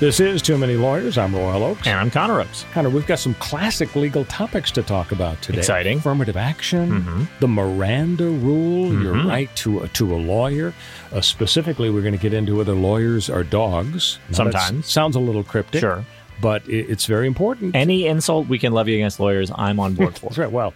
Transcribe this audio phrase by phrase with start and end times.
[0.00, 1.18] This is Too Many Lawyers.
[1.18, 1.88] I'm Royal Oakes.
[1.88, 2.64] And I'm Connor Oakes.
[2.72, 5.58] Connor, we've got some classic legal topics to talk about today.
[5.58, 5.98] Exciting.
[5.98, 7.24] Affirmative action, mm-hmm.
[7.40, 9.02] the Miranda rule, mm-hmm.
[9.02, 10.72] your right to a, to a lawyer.
[11.12, 14.20] Uh, specifically, we're going to get into whether lawyers are dogs.
[14.28, 14.86] Now, Sometimes.
[14.86, 15.80] Sounds a little cryptic.
[15.80, 16.04] Sure.
[16.40, 17.74] But it, it's very important.
[17.74, 20.26] Any insult we can levy against lawyers, I'm on board for.
[20.26, 20.52] That's right.
[20.52, 20.74] Well,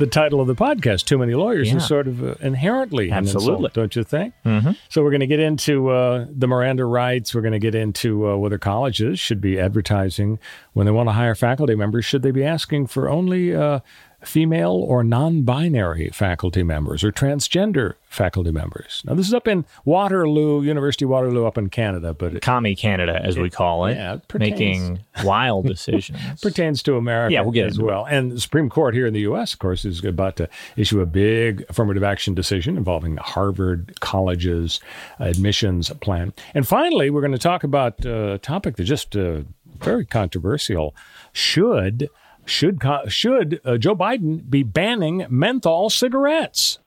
[0.00, 1.76] the title of the podcast, Too Many Lawyers, yeah.
[1.76, 3.52] is sort of uh, inherently Absolutely.
[3.52, 4.34] Insult, don't you think?
[4.44, 4.72] Mm-hmm.
[4.88, 7.34] So we're going to get into uh, the Miranda rights.
[7.34, 10.38] We're going to get into uh, whether colleges should be advertising
[10.72, 12.04] when they want to hire faculty members.
[12.04, 13.80] Should they be asking for only uh,
[14.22, 19.02] female or non binary faculty members or transgender faculty members.
[19.06, 22.74] Now, this is up in Waterloo, University of Waterloo, up in Canada, but it, Commie
[22.74, 26.40] Canada, as it, we call it, yeah, it pertains, making wild decisions.
[26.40, 28.06] pertains to America yeah, we'll get as well.
[28.06, 28.12] It.
[28.12, 31.06] And the Supreme Court here in the U.S., of course, is about to issue a
[31.06, 34.80] big affirmative action decision involving Harvard College's
[35.18, 36.32] admissions plan.
[36.54, 39.42] And finally, we're going to talk about a topic that's just uh,
[39.78, 40.94] very controversial.
[41.32, 42.08] Should
[42.44, 46.78] should should uh, Joe Biden be banning menthol cigarettes?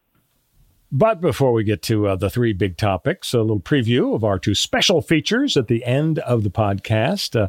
[0.96, 4.38] But before we get to uh, the three big topics, a little preview of our
[4.38, 7.36] two special features at the end of the podcast.
[7.36, 7.48] Uh,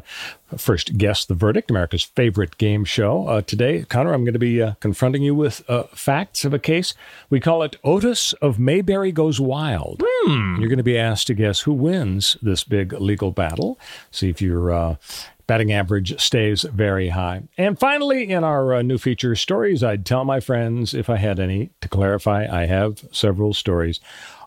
[0.57, 3.27] first, Guess the Verdict, America's favorite game show.
[3.27, 6.59] Uh, today, Connor, I'm going to be uh, confronting you with uh, facts of a
[6.59, 6.93] case.
[7.29, 10.01] We call it Otis of Mayberry Goes Wild.
[10.05, 10.59] Hmm.
[10.59, 13.79] You're going to be asked to guess who wins this big legal battle.
[14.11, 14.95] See if you're uh,
[15.47, 17.43] Batting average stays very high.
[17.55, 21.39] And finally, in our uh, new feature, stories I'd tell my friends if I had
[21.39, 21.69] any.
[21.81, 23.99] To clarify, I have several stories.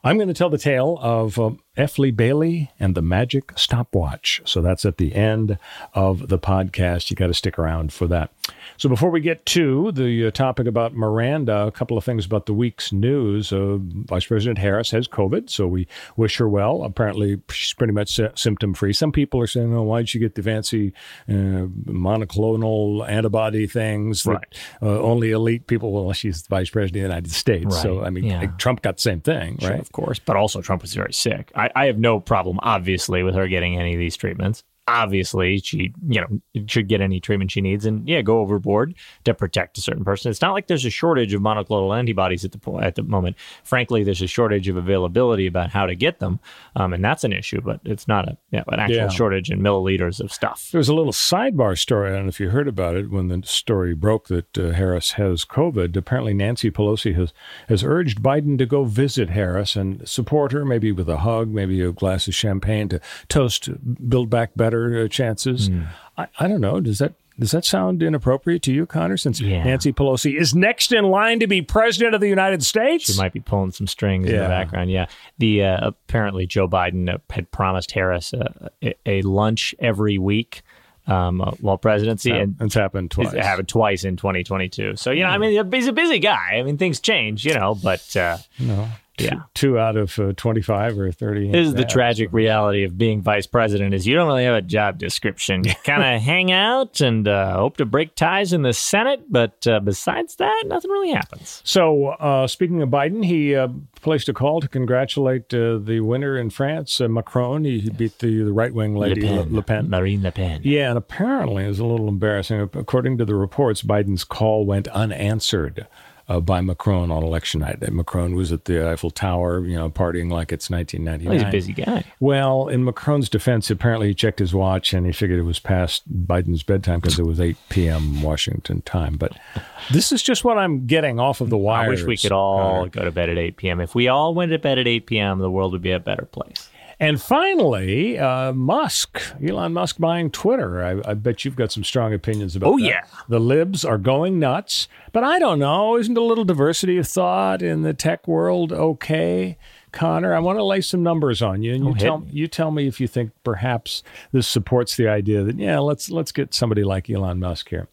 [0.03, 1.99] I'm going to tell the tale of um, F.
[1.99, 4.43] Lee Bailey and the Magic Stopwatch.
[4.45, 5.59] So that's at the end
[5.95, 7.09] of the podcast.
[7.09, 8.31] You got to stick around for that.
[8.77, 12.47] So before we get to the uh, topic about Miranda, a couple of things about
[12.47, 13.53] the week's news.
[13.53, 16.83] Uh, Vice President Harris has COVID, so we wish her well.
[16.85, 18.93] Apparently, she's pretty much symptom free.
[18.93, 20.93] Some people are saying, "Oh, why did she get the fancy
[21.29, 24.55] uh, monoclonal antibody things that right.
[24.83, 27.83] Uh, only elite people?" Well, she's the Vice President of the United States, right.
[27.83, 28.47] so I mean, yeah.
[28.59, 29.81] Trump got the same thing, sure, right?
[29.81, 31.51] Of course, but also Trump was very sick.
[31.55, 35.93] I, I have no problem, obviously, with her getting any of these treatments obviously she
[36.09, 38.95] you know should get any treatment she needs and yeah go overboard
[39.25, 40.31] to protect a certain person.
[40.31, 43.37] It's not like there's a shortage of monoclonal antibodies at the at the moment.
[43.65, 46.41] Frankly there's a shortage of availability about how to get them
[46.77, 49.09] um, and that's an issue but it's not a yeah, an actual yeah.
[49.09, 50.71] shortage in milliliters of stuff.
[50.73, 53.29] There was a little sidebar story i don't know if you heard about it when
[53.29, 55.97] the story broke that uh, harris has covid.
[55.97, 57.33] Apparently nancy pelosi has
[57.69, 61.81] has urged biden to go visit harris and support her maybe with a hug maybe
[61.81, 63.69] a glass of champagne to toast
[64.09, 65.69] build back better better uh, chances.
[65.69, 65.89] Mm.
[66.17, 66.81] I, I don't know.
[66.81, 69.17] Does that does that sound inappropriate to you, Connor?
[69.17, 69.63] Since yeah.
[69.63, 73.33] Nancy Pelosi is next in line to be president of the United States, she might
[73.33, 74.35] be pulling some strings yeah.
[74.35, 74.91] in the background.
[74.91, 75.07] Yeah,
[75.39, 78.71] the uh, apparently Joe Biden uh, had promised Harris a,
[79.07, 80.63] a lunch every week
[81.07, 83.33] um, uh, while presidency, it's and it's happened twice.
[83.33, 84.97] It happened twice in 2022.
[84.97, 86.57] So you know, I mean, he's a busy guy.
[86.57, 88.89] I mean, things change, you know, but uh, no
[89.21, 89.43] yeah.
[89.55, 92.35] two out of uh, 25 or 30 this is the tragic so.
[92.35, 95.65] reality of being vice president is you don't really have a job description.
[95.65, 99.67] You kind of hang out and uh, hope to break ties in the senate but
[99.67, 101.63] uh, besides that nothing really happens.
[101.65, 103.69] So uh, speaking of biden he uh,
[104.01, 107.65] placed a call to congratulate uh, the winner in france macron.
[107.65, 109.91] He beat the, the right-wing lady le pen, le pen.
[109.91, 110.61] Marine le pen.
[110.65, 112.61] Yeah and apparently it was a little embarrassing.
[112.61, 115.87] According to the reports biden's call went unanswered
[116.29, 117.81] uh, by Macron on election night.
[117.91, 121.25] Macron was at the Eiffel Tower, you know, partying like it's 1999.
[121.25, 122.05] Well, he's a busy guy.
[122.21, 126.03] Well, in Macron's defense, apparently he checked his watch and he figured it was past
[126.27, 128.21] Biden's bedtime because it was 8 p.m.
[128.23, 129.17] Washington time.
[129.17, 129.39] But
[129.91, 131.87] this is just what I'm getting off of the wires.
[131.87, 133.81] I wish we could all go to bed at 8 p.m.
[133.81, 136.27] If we all went to bed at 8 p.m., the world would be a better
[136.27, 136.69] place.
[137.01, 140.83] And finally, uh, Musk, Elon Musk buying Twitter.
[140.83, 142.85] I, I, bet you've got some strong opinions about oh, that.
[142.85, 143.05] yeah.
[143.29, 144.89] The libs are going nuts.
[145.13, 145.97] But I don't know.
[145.97, 149.59] Isn't a little diversity of thought in the tech world okay?
[149.91, 152.31] Connor, I want to lay some numbers on you, and you Oh, tell me.
[152.31, 154.03] you tell me if you think perhaps
[154.33, 157.89] this supports the idea that yeah, let's let's get somebody like Elon Musk here.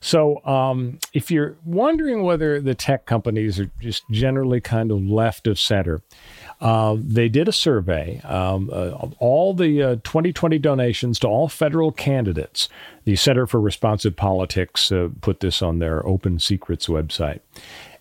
[0.00, 5.46] So, um, if you're wondering whether the tech companies are just generally kind of left
[5.46, 6.02] of center,
[6.60, 11.48] uh, they did a survey um, uh, of all the uh, 2020 donations to all
[11.48, 12.68] federal candidates.
[13.04, 17.40] The Center for Responsive Politics uh, put this on their Open Secrets website.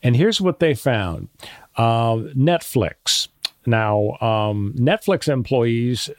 [0.01, 1.30] And here's what they found
[1.75, 3.27] uh, Netflix.
[3.65, 6.09] Now, um, Netflix employees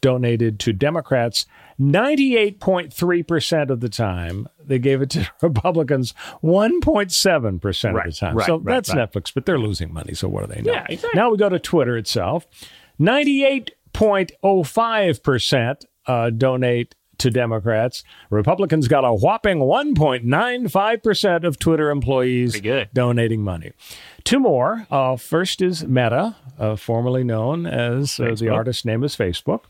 [0.00, 1.46] donated to Democrats
[1.80, 4.48] 98.3% of the time.
[4.66, 7.60] They gave it to Republicans 1.7% of
[8.04, 8.36] the time.
[8.36, 9.10] right, so right, that's right.
[9.10, 10.14] Netflix, but they're losing money.
[10.14, 10.72] So what do they know?
[10.72, 11.18] Yeah, exactly.
[11.18, 12.46] Now we go to Twitter itself
[13.00, 18.02] 98.05% uh, donate to Democrats.
[18.30, 22.60] Republicans got a whopping 1.95% of Twitter employees
[22.92, 23.72] donating money.
[24.24, 24.86] Two more.
[24.90, 29.60] Uh, first is Meta, uh, formerly known as uh, the artist name is Facebook.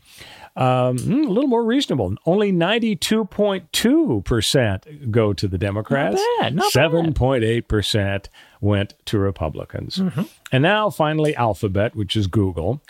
[0.55, 2.15] Um, hmm, a little more reasonable.
[2.27, 6.21] Only 92.2% go to the Democrats.
[6.41, 8.27] bad, not 7.8%
[8.61, 9.97] went to Republicans.
[9.97, 10.23] Mm-hmm.
[10.53, 12.83] And now finally Alphabet, which is Google.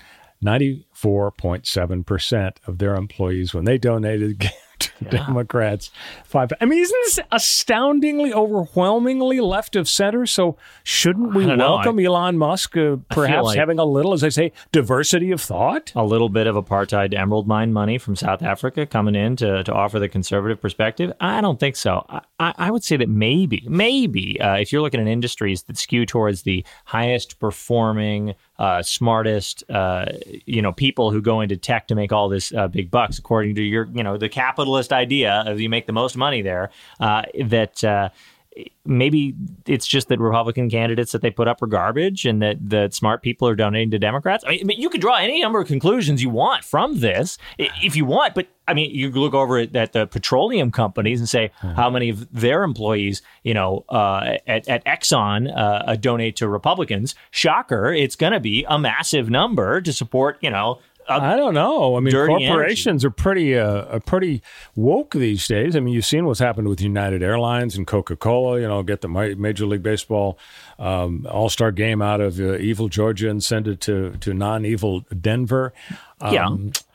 [0.45, 4.51] 94.7% of their employees, when they donated
[4.83, 5.91] to Democrats,
[6.25, 6.53] five.
[6.61, 10.27] I mean, isn't this astoundingly, overwhelmingly left of center?
[10.27, 14.29] So shouldn't we I welcome Elon Musk, uh, perhaps like- having a little, as I
[14.29, 15.93] say, diversity of thought?
[15.95, 19.73] a little bit of apartheid emerald mine money from South Africa coming in to, to
[19.73, 21.13] offer the conservative perspective?
[21.21, 22.05] I don't think so.
[22.09, 25.77] I, I I would say that maybe, maybe uh, if you're looking at industries that
[25.77, 30.07] skew towards the highest performing, uh, smartest, uh,
[30.47, 33.57] you know, people who go into tech to make all this uh, big bucks, according
[33.57, 36.71] to your, you know, the capitalist idea of you make the most money there,
[37.01, 38.13] uh, that.
[38.85, 39.35] Maybe
[39.67, 43.23] it's just that Republican candidates that they put up are garbage and that that smart
[43.23, 44.45] people are donating to Democrats.
[44.47, 48.05] I mean, you could draw any number of conclusions you want from this if you
[48.05, 52.11] want, but I mean, you look over at, the petroleum companies and say how many
[52.11, 57.15] of their employees, you know, uh, at, at Exxon uh, donate to Republicans.
[57.31, 60.79] Shocker, it's going to be a massive number to support, you know,
[61.09, 61.97] a I don't know.
[61.97, 64.43] I mean, corporations are pretty uh, are pretty
[64.75, 65.77] woke these days.
[65.77, 68.61] I mean, you've seen what's happened with United Airlines and Coca Cola.
[68.61, 70.39] You know, get the Major League Baseball
[70.79, 74.65] um, All Star game out of uh, evil Georgia and send it to to non
[74.65, 75.73] evil Denver.
[76.23, 76.49] yeah.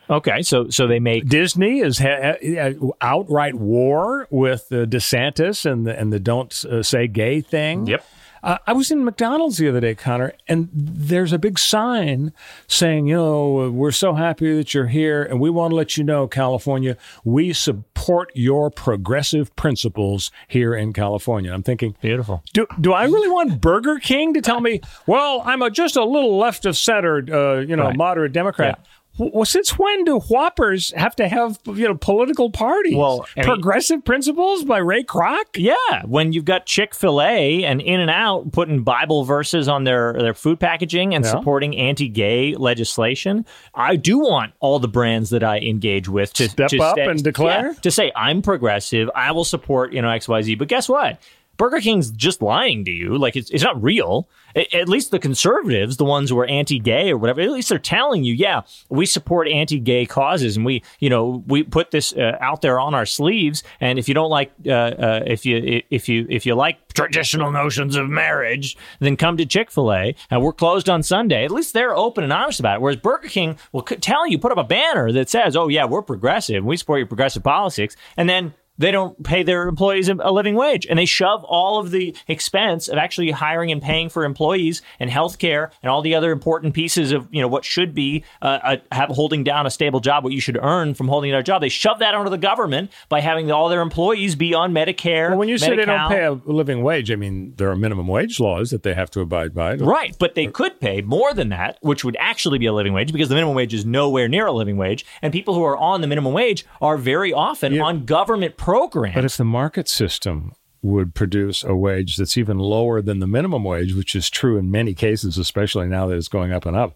[0.10, 5.86] Okay, so so they make Disney is ha- ha- outright war with uh, DeSantis and
[5.86, 7.88] the and the don't uh, say gay thing.
[7.88, 8.06] Yep.
[8.44, 12.34] Uh, I was in McDonald's the other day, Connor, and there's a big sign
[12.68, 16.04] saying, you know, we're so happy that you're here, and we want to let you
[16.04, 21.52] know, California, we support your progressive principles here in California.
[21.52, 22.44] I'm thinking, beautiful.
[22.54, 26.04] do, do I really want Burger King to tell me, well, I'm a, just a
[26.04, 27.98] little left of center, uh, you know, Right.
[27.98, 28.86] moderate Democrat?
[29.18, 32.96] Well, since when do Whoppers have to have you know political parties?
[32.96, 35.44] Well, I mean- progressive principles by Ray Kroc.
[35.56, 35.74] Yeah,
[36.06, 40.14] when you've got Chick Fil A and In and Out putting Bible verses on their
[40.14, 41.32] their food packaging and Yeah.
[41.32, 46.70] supporting anti-gay legislation, I do want all the brands that I engage with to Step
[46.70, 47.72] to up and declare?
[47.74, 49.10] yeah, to say I'm progressive.
[49.16, 50.56] I will support you know X Y Z.
[50.56, 51.20] But guess what?
[51.58, 53.18] Burger King's just lying to you.
[53.18, 54.30] Like it's, it's not real.
[54.56, 58.24] At least the conservatives, the ones who are anti-gay or whatever, at least they're telling
[58.24, 62.62] you, yeah, we support anti-gay causes, and we, you know, we put this uh, out
[62.62, 63.62] there on our sleeves.
[63.80, 67.52] And if you don't like, uh, uh, if you if you if you like traditional
[67.52, 71.46] notions of marriage, then come to Chick Fil A, and we're closed on Sunday.
[71.46, 72.82] At least they're open and honest about it.
[72.82, 75.86] Whereas Burger King will c- tell you, put up a banner that says, "Oh yeah,
[75.86, 80.32] we're progressive, we support your progressive politics," and then they don't pay their employees a
[80.32, 84.24] living wage and they shove all of the expense of actually hiring and paying for
[84.24, 88.24] employees and healthcare and all the other important pieces of you know what should be
[88.42, 91.40] uh, a, have holding down a stable job what you should earn from holding down
[91.40, 94.74] a job they shove that onto the government by having all their employees be on
[94.74, 97.76] medicare Well, when you say they don't pay a living wage, I mean there are
[97.76, 99.76] minimum wage laws that they have to abide by.
[99.76, 103.12] Right, but they could pay more than that, which would actually be a living wage
[103.12, 105.06] because the minimum wage is nowhere near a living wage.
[105.22, 109.16] And people who are on the minimum wage are very often on government programs.
[109.16, 113.64] But if the market system would produce a wage that's even lower than the minimum
[113.64, 116.94] wage, which is true in many cases, especially now that it's going up and up,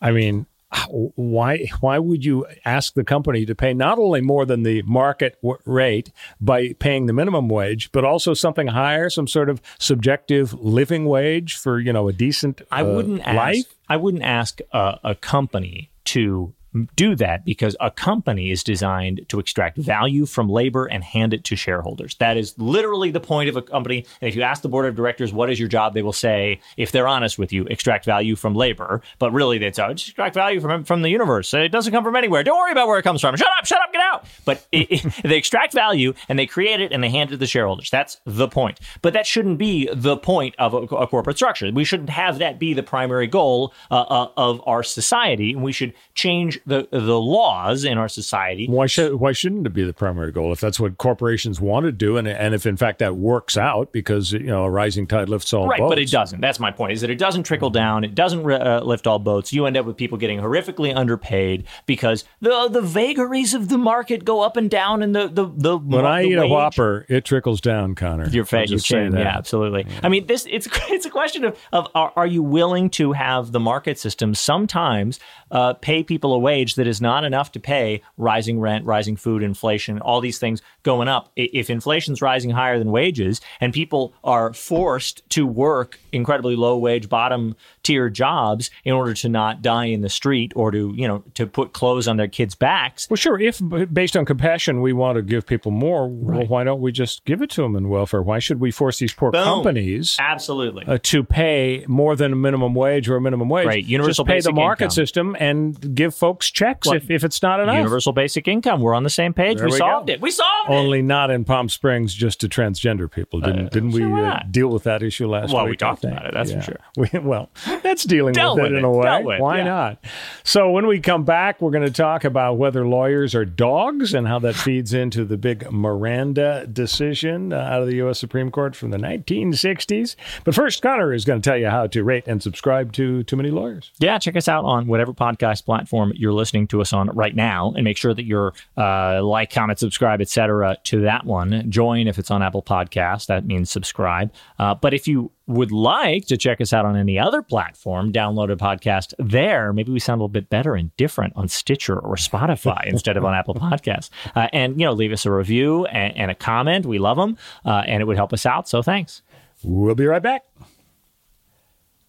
[0.00, 0.46] I mean,
[0.90, 5.36] why why would you ask the company to pay not only more than the market
[5.42, 10.52] w- rate by paying the minimum wage, but also something higher, some sort of subjective
[10.54, 13.36] living wage for you know a decent I uh, wouldn't ask.
[13.36, 13.74] life?
[13.88, 16.54] I wouldn't ask a, a company to
[16.96, 21.44] do that because a company is designed to extract value from labor and hand it
[21.44, 22.14] to shareholders.
[22.16, 24.06] That is literally the point of a company.
[24.20, 26.60] And if you ask the board of directors what is your job, they will say,
[26.76, 29.02] if they're honest with you, extract value from labor.
[29.18, 31.52] But really, they say, oh, extract value from from the universe.
[31.54, 32.42] It doesn't come from anywhere.
[32.42, 33.36] Don't worry about where it comes from.
[33.36, 34.26] Shut up, shut up, get out.
[34.44, 37.36] But it, it, they extract value and they create it and they hand it to
[37.36, 37.90] the shareholders.
[37.90, 38.80] That's the point.
[39.02, 41.70] But that shouldn't be the point of a, a corporate structure.
[41.72, 45.52] We shouldn't have that be the primary goal uh, uh, of our society.
[45.52, 48.66] And we should change the the laws in our society.
[48.68, 51.92] Why should why shouldn't it be the primary goal if that's what corporations want to
[51.92, 55.28] do, and and if in fact that works out because you know a rising tide
[55.28, 55.82] lifts all right, boats.
[55.82, 56.40] Right, but it doesn't.
[56.40, 56.92] That's my point.
[56.92, 58.04] Is that it doesn't trickle down.
[58.04, 59.52] It doesn't uh, lift all boats.
[59.52, 64.24] You end up with people getting horrifically underpaid because the the vagaries of the market
[64.24, 67.06] go up and down, and the the the when the I eat wage- a Whopper,
[67.08, 68.28] it trickles down, Connor.
[68.28, 69.12] your face, your chin.
[69.12, 69.20] that.
[69.20, 69.86] Yeah, absolutely.
[70.02, 73.52] I mean, this it's it's a question of of are, are you willing to have
[73.52, 75.18] the market system sometimes
[75.50, 79.42] uh, pay people a wage that is not enough to pay rising rent, rising food,
[79.42, 81.30] inflation, all these things going up.
[81.36, 87.10] If inflation's rising higher than wages, and people are forced to work incredibly low wage,
[87.10, 91.22] bottom tier jobs in order to not die in the street or to you know
[91.34, 93.06] to put clothes on their kids' backs.
[93.10, 93.38] Well, sure.
[93.38, 93.60] If
[93.92, 97.42] based on compassion we want to give people more, well, why don't we just give
[97.42, 98.22] it to them in welfare?
[98.22, 99.44] Why should we force these poor Boom.
[99.44, 100.86] companies Absolutely.
[100.86, 103.66] uh, to pay more than a minimum wage or a minimum wage?
[103.66, 103.84] Right.
[103.84, 104.94] Universal just pay the market income.
[104.94, 107.76] system and give folks checks Well, if, if it's not enough.
[107.76, 108.80] Universal basic income.
[108.80, 109.58] We're on the same page.
[109.58, 110.12] There we, we solved go.
[110.14, 110.20] it.
[110.20, 110.72] We solved it.
[110.78, 113.40] Only not in Palm Springs, just to transgender people.
[113.40, 115.72] Didn't didn't we sure, uh, deal with that issue last Well, week?
[115.72, 116.76] we talked about it, that's for sure.
[116.96, 117.50] We, well,
[117.82, 119.22] that's dealing Dealt with it with in a way.
[119.22, 119.64] with, Why yeah.
[119.64, 120.04] not?
[120.42, 124.26] So when we come back, we're going to talk about whether lawyers are dogs and
[124.26, 128.18] how that feeds into the big Miranda decision uh, out of the U.S.
[128.18, 130.16] Supreme Court from the 1960s.
[130.44, 133.36] But first, Connor is going to tell you how to rate and subscribe to Too
[133.36, 133.90] Many Lawyers.
[133.98, 137.72] Yeah, check us out on whatever podcast platform you're listening to us on right now,
[137.74, 140.57] and make sure that you're uh, like, comment, subscribe, etc.
[140.84, 141.70] to that one.
[141.70, 143.26] Join if it's on Apple Podcast.
[143.26, 144.32] That means subscribe.
[144.58, 148.52] Uh, but if you would like to check us out on any other platform, download
[148.52, 149.72] a podcast there.
[149.72, 153.24] Maybe we sound a little bit better and different on Stitcher or Spotify instead of
[153.24, 154.10] on Apple Podcasts.
[154.34, 156.86] Uh, and you know, leave us a review and, and a comment.
[156.86, 158.68] We love them, uh, and it would help us out.
[158.68, 159.22] So thanks.
[159.62, 160.44] We'll be right back.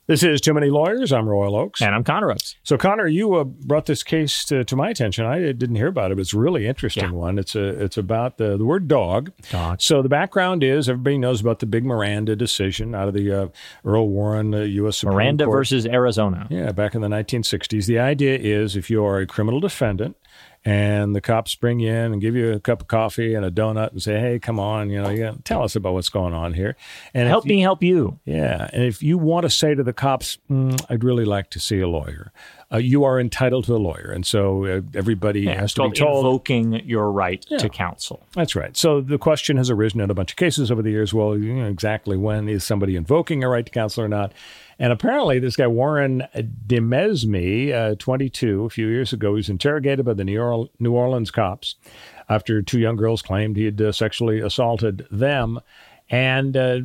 [0.09, 1.13] This is Too Many Lawyers.
[1.13, 1.83] I'm Royal Oakes.
[1.83, 2.55] And I'm Connor Oakes.
[2.63, 5.23] So, Connor, you uh, brought this case to, to my attention.
[5.23, 7.11] I didn't hear about it, but it's a really interesting Yeah.
[7.11, 7.37] one.
[7.37, 9.31] It's a it's about the, the word dog.
[9.51, 9.79] Dog.
[9.83, 13.47] So the background is everybody knows about the big Miranda decision out of the uh,
[13.85, 14.97] Earl Warren uh, U.S.
[14.97, 15.57] Supreme Miranda Court.
[15.59, 16.47] versus Arizona.
[16.49, 17.85] Yeah, back in the 1960s.
[17.85, 20.17] The idea is if you are a criminal defendant
[20.65, 23.51] and the cops bring you in and give you a cup of coffee and a
[23.51, 26.53] donut and say, "Hey, come on, you know, you tell us about what's going on
[26.53, 26.75] here."
[27.13, 28.19] And Help you- me help you.
[28.25, 31.59] yeah, and if you want to say to the cops, mm, "I'd really like to
[31.59, 32.31] see a lawyer,"
[32.71, 35.95] uh, you are entitled to a lawyer, and so uh, everybody Yeah, has to be
[35.97, 36.25] told.
[36.25, 38.25] invoking your right to counsel.
[38.35, 38.77] That's right.
[38.77, 41.13] So the question has arisen in a bunch of cases over the years.
[41.13, 44.33] Well, you know, exactly when is somebody invoking a right to counsel or not?
[44.81, 46.23] And apparently, this guy Warren
[46.67, 50.93] Demesme, uh, 22, a few years ago, he was interrogated by the New, Orle- New
[50.93, 51.75] Orleans cops
[52.29, 55.59] after two young girls claimed he had uh, sexually assaulted them.
[56.09, 56.79] And uh,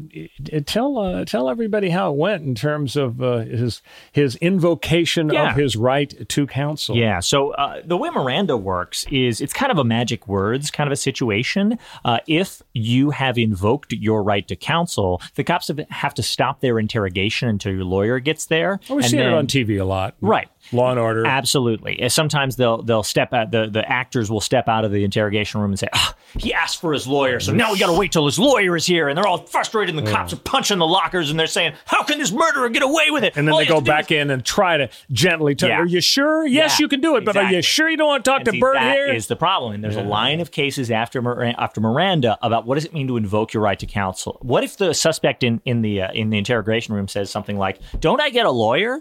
[0.67, 3.81] tell uh, tell everybody how it went in terms of uh, his
[4.13, 5.51] his invocation Yeah.
[5.51, 6.97] of his right to counsel.
[6.97, 7.21] Yeah.
[7.21, 10.93] So uh, the way Miranda works is it's kind of a magic words kind of
[10.93, 11.79] a situation.
[12.05, 16.61] Uh, if you have invoked your right to counsel, the cops have, have to stop
[16.61, 18.79] their interrogation until your lawyer gets there.
[18.91, 20.15] Oh, we've and seen it on TV a lot.
[20.21, 20.49] Right.
[20.73, 21.27] Law and Order.
[21.27, 22.09] Absolutely.
[22.09, 25.71] Sometimes they'll they'll step out the the actors will step out of the interrogation room
[25.71, 28.25] and say, ah, "He asked for his lawyer, so now we got to wait till
[28.27, 31.31] his lawyer is here." And they're all frustrated, and the cops are punching the lockers,
[31.31, 33.67] and they're saying, "How can this murderer get away with it?" And then All they
[33.67, 35.81] go back is- in and try to gently tell Yeah.
[35.81, 36.47] Are you sure?
[36.47, 38.41] Yes, Yeah, you can do it, but are you sure you don't want to talk
[38.41, 39.13] And to see, Bert that here?
[39.13, 39.73] is the problem.
[39.75, 43.07] And there's a line of cases after Mir- after Miranda about what does it mean
[43.09, 44.39] to invoke your right to counsel.
[44.43, 47.79] What if the suspect in in the uh, in the interrogation room says something like,
[48.01, 49.01] "Don't I get a lawyer?"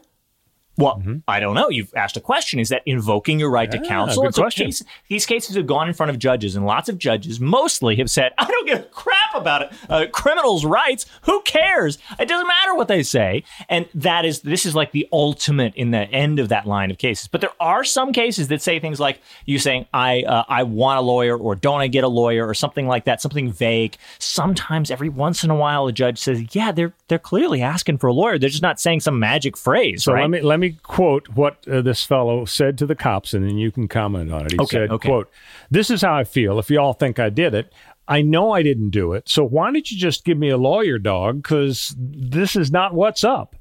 [0.78, 1.18] Well, Mm-hmm.
[1.28, 1.70] I don't know.
[1.70, 2.60] You've asked a question.
[2.60, 4.24] Is that invoking your right to counsel?
[4.24, 4.68] good so question.
[4.68, 8.10] case- these cases have gone in front of judges, and lots of judges mostly have
[8.10, 9.72] said, I don't give a crap about it.
[9.90, 11.98] Uh, criminals' rights, who cares?
[12.20, 13.44] It doesn't matter what they say.
[13.70, 16.98] And that is, this is like the ultimate in the end of that line of
[16.98, 17.28] cases.
[17.28, 21.00] But there are some cases that say things like you saying, I, uh, I want
[21.00, 23.98] a lawyer, or don't I get a lawyer, or something like that, something vague.
[24.20, 28.08] Sometimes, every once in a while, a judge says, Yeah, they're, they're clearly asking for
[28.08, 28.40] a lawyer.
[28.40, 30.22] They're just not saying some magic phrase, so right?
[30.22, 33.58] let me let me quote what uh, this fellow said to the cops, and then
[33.58, 34.52] you can comment on it.
[34.54, 35.10] He Okay, said, okay.
[35.10, 35.30] "quote
[35.70, 36.60] This is how I feel.
[36.60, 37.72] If y'all think I did it,
[38.08, 39.30] I know I didn't do it.
[39.30, 41.44] So why don't you just give me a lawyer, dog?
[41.44, 43.56] Because this is not what's up."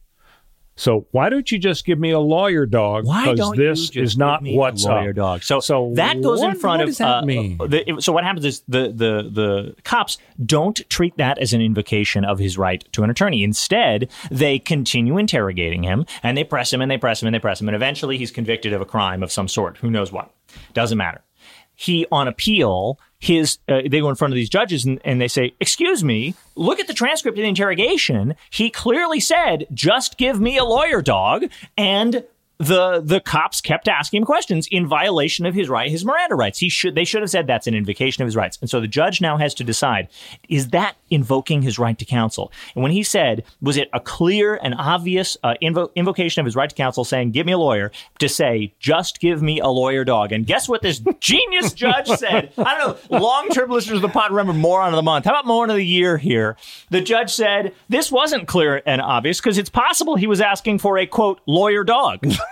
[0.75, 3.05] So why don't you just give me a lawyer dog?
[3.05, 5.17] Why Because don't this you just is not give me a what's lawyer up.
[5.17, 5.43] dog?
[5.43, 6.89] So, so that goes what, in front what of.
[6.89, 7.59] does that uh, mean?
[7.59, 12.25] the- so what happens is the the the cops don't treat that as an invocation
[12.25, 13.43] of his right to an attorney.
[13.45, 17.39] Instead, they continue interrogating him and they press him and they press him and they
[17.41, 19.77] press him and eventually he's convicted of a crime of some sort.
[19.79, 20.31] Who knows what?
[20.75, 21.21] Doesn't matter.
[21.83, 22.99] He on appeal.
[23.19, 26.35] His uh, they go in front of these judges and, and they say, "Excuse me,
[26.55, 28.37] look at the transcript of the interrogation.
[28.51, 31.47] He clearly said, just give me a lawyer, dog."
[31.77, 32.25] And
[32.59, 36.59] the the cops kept asking him questions in violation of his right his Miranda rights.
[36.59, 38.59] He should they should have said that's an invocation of his rights.
[38.61, 40.09] And so the judge now has to decide
[40.49, 42.53] is that invoking his right to counsel?
[42.75, 46.55] And when he said was it a clear and obvious uh, invo- invocation of his
[46.55, 47.91] right to counsel saying give me a lawyer
[48.21, 50.31] to say just give me a lawyer dog.
[50.31, 52.53] And guess what this genius judge said?
[52.59, 55.25] I don't know, long-term listeners of the pod remember moron of the month.
[55.25, 56.57] How about moron of the year here?
[56.91, 60.99] The judge said this wasn't clear and obvious because it's possible he was asking for
[60.99, 62.25] a quote lawyer dog.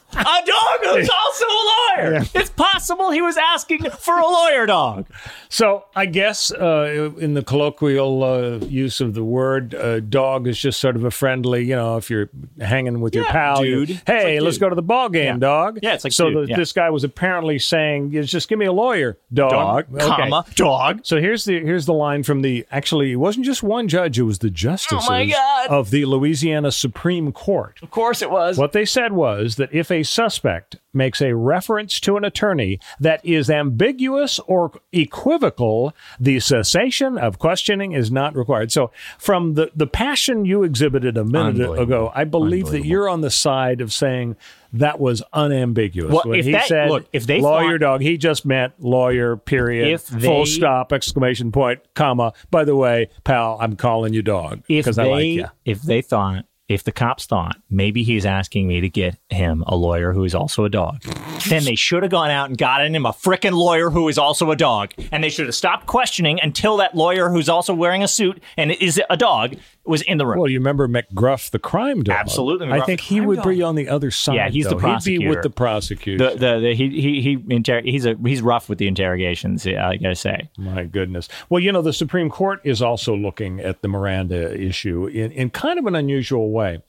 [0.13, 1.61] A dog who's also a
[1.97, 2.23] lawyer.
[2.33, 5.05] It's possible he was asking for a lawyer dog.
[5.49, 10.59] So I guess uh, in the colloquial uh, use of the word, uh, dog is
[10.59, 14.01] just sort of a friendly, you know, if you're hanging with your pal, dude.
[14.05, 15.37] Hey, like let's go to the ball game, Yeah.
[15.37, 15.79] dog.
[15.81, 16.29] Yeah, it's like so.
[16.29, 16.57] dude, the, yeah.
[16.57, 19.51] This guy was apparently saying, "Yeah, "Just give me a lawyer, dog."
[19.91, 21.01] Dog, comma, dog.
[21.03, 24.23] So here's the here's the line from the actually it wasn't just one judge; it
[24.23, 27.79] was the justices Oh of the Louisiana Supreme Court.
[27.81, 28.57] Of course it was.
[28.57, 33.25] What they said was that if a suspect makes a reference to an attorney that
[33.25, 38.71] is ambiguous or equivocal, the cessation of questioning is not required.
[38.71, 43.21] So, from the, the passion you exhibited a minute ago, I believe that you're on
[43.21, 44.35] the side of saying
[44.73, 46.11] that was unambiguous.
[46.13, 48.73] Well, when if he that- said look, if they lawyer thought- dog, he just meant
[48.79, 52.33] lawyer, period, If full stop, exclamation point, comma.
[52.49, 55.45] By the way, pal, I'm calling you dog because I like you.
[55.65, 59.75] if they thought, if the cops thought maybe he's asking me to get him a
[59.75, 61.01] lawyer who is also a dog,
[61.49, 64.51] then they should have gone out and gotten him a frickin' lawyer who is also
[64.51, 68.07] a dog, and they should have stopped questioning until that lawyer who's also wearing a
[68.07, 70.39] suit and is a dog was in the room.
[70.39, 72.15] Well, you remember McGruff, the crime dog.
[72.15, 73.47] Absolutely, I think he would dog.
[73.47, 74.35] be on the other side.
[74.35, 74.95] Yeah, he's the though.
[74.95, 75.41] He'd be with prosecutor.
[75.41, 76.17] the prosecution.
[76.17, 79.65] the, the, the he he he inter- he's a he's rough with the interrogations.
[79.65, 80.49] I gotta say.
[80.57, 81.27] My goodness.
[81.49, 85.49] Well, you know, the Supreme Court is also looking at the Miranda issue in, in
[85.49, 86.81] kind of an unusual way.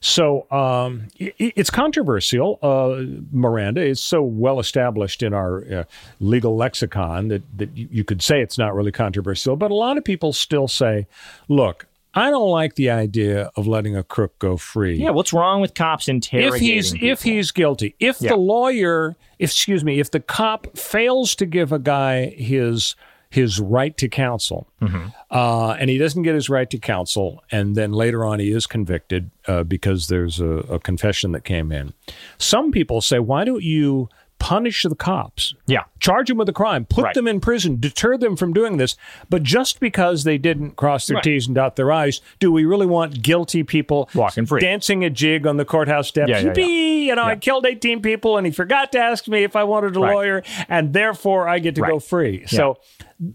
[0.00, 2.58] So um, i it's controversial.
[2.62, 5.84] Uh, Miranda is so well established in our uh,
[6.20, 9.56] legal lexicon that, that you could say it's not really controversial.
[9.56, 11.06] But a lot of people still say,
[11.48, 14.96] look, I don't like the idea of letting a crook go free.
[14.96, 16.54] Yeah, what's wrong with cops interrogating?
[16.54, 18.30] if he's if he's guilty if Yeah.
[18.30, 22.96] the lawyer if, excuse me if the cop fails to give a guy his
[23.28, 25.08] his right to counsel Mm-hmm.
[25.30, 28.66] uh, and he doesn't get his right to counsel and then later on he is
[28.66, 31.92] convicted uh, because there's a, a confession that came in
[32.38, 35.84] some people say why don't you punish the cops Yeah.
[35.98, 37.14] charge them with a crime put Right.
[37.14, 38.96] them in prison deter them from doing this
[39.30, 41.24] but just because they didn't cross their Right.
[41.24, 44.60] t's and dot their i's do we really want guilty people Walking free.
[44.60, 46.66] dancing a jig on the courthouse steps Yeah, yeah, yeah.
[46.66, 49.96] You know i killed 18 people and he forgot to ask me if i wanted
[49.96, 50.14] a Right.
[50.14, 52.78] lawyer and therefore i get to go free so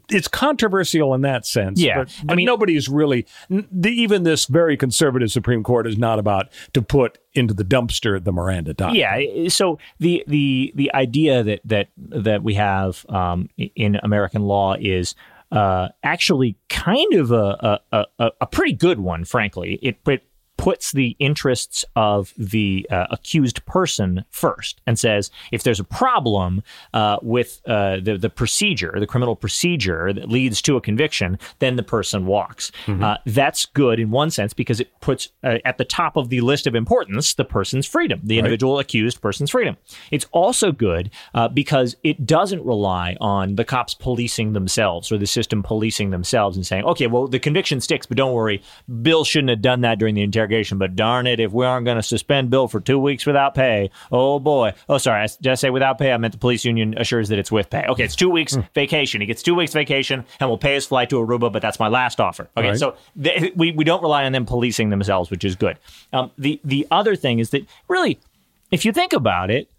[0.10, 2.00] it's controversial in that sense Yeah.
[2.00, 5.98] but, I but mean- nobody's really n- the, even this very conservative supreme court is
[5.98, 9.50] not about to put into the dumpster the miranda doctrine Yeah.
[9.50, 15.16] So the the the idea that that that we have um, in American law is
[15.52, 19.26] uh, actually kind of a, a a a pretty good one.
[19.26, 20.24] Frankly, it it
[20.62, 26.62] puts the interests of the uh, accused person first and says if there's a problem
[26.94, 31.78] uh, with uh, the the procedure, the criminal procedure that leads to a conviction, then
[31.78, 32.72] the person walks.
[33.04, 36.42] Uh, that's good in one sense because it puts uh, at the top of the
[36.42, 39.76] list of importance the person's freedom, the individual accused person's freedom.
[40.12, 45.26] It's also good uh, because it doesn't rely on the cops policing themselves or the
[45.26, 48.62] system policing themselves and saying, okay, well, the conviction sticks, but don't worry,
[49.02, 50.51] Bill shouldn't have done that during the interrogation.
[50.78, 53.90] But darn it, if we aren't going to suspend Bill for two weeks without pay,
[54.12, 54.74] oh boy.
[54.90, 56.12] Oh, sorry, I, did I say without pay?
[56.12, 57.86] I meant the police union assures that it's with pay.
[57.88, 59.22] Okay, it's two weeks vacation.
[59.22, 61.88] He gets two weeks vacation and we'll pay his flight to Aruba, but that's my
[61.88, 62.50] last offer.
[62.58, 62.78] Okay, Right.
[62.78, 65.78] so th- we, we don't rely on them policing themselves, which is good.
[66.14, 68.20] Um, the, the other thing is that really,
[68.72, 69.70] if you think about it,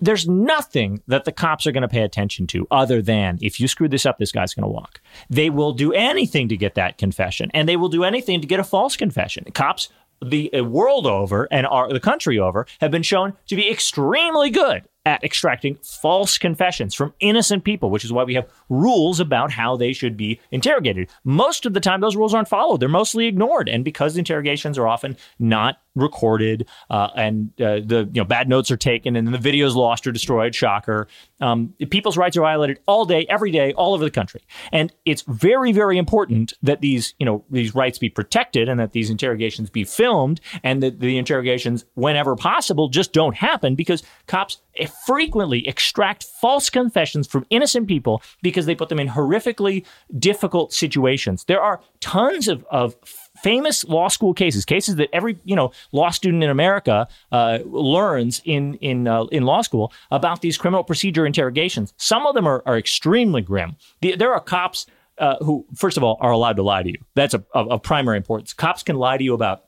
[0.00, 3.68] there's nothing that the cops are going to pay attention to other than if you
[3.68, 5.00] screw this up, this guy's going to walk.
[5.30, 8.60] They will do anything to get that confession, and they will do anything to get
[8.60, 9.44] a false confession.
[9.54, 9.88] Cops,
[10.24, 14.50] the uh, world over and our, the country over, have been shown to be extremely
[14.50, 19.52] good at extracting false confessions from innocent people, which is why we have rules about
[19.52, 21.08] how they should be interrogated.
[21.22, 24.88] Most of the time, those rules aren't followed; they're mostly ignored, and because interrogations are
[24.88, 29.38] often not recorded, uh, and uh, the you know bad notes are taken, and the
[29.38, 30.54] video is lost or destroyed.
[30.54, 31.08] Shocker.
[31.40, 35.22] Um, people's rights are violated all day, every day, all over the country, and it's
[35.22, 39.70] very, very important that these you know these rights be protected, and that these interrogations
[39.70, 44.60] be filmed, and that the interrogations, whenever possible, just don't happen because cops
[45.06, 49.84] frequently extract false confessions from innocent people because they put them in horrifically
[50.18, 51.44] difficult situations.
[51.44, 52.96] There are tons of, of
[53.36, 58.42] famous law school cases, cases that every you know law student in America uh, learns
[58.44, 61.94] in in uh, in law school about these criminal procedure interrogations.
[61.96, 63.76] Some of them are, are extremely grim.
[64.00, 64.86] The, there are cops
[65.18, 66.98] uh, who, first of all, are allowed to lie to you.
[67.14, 68.52] That's a, of, of primary importance.
[68.52, 69.64] Cops can lie to you about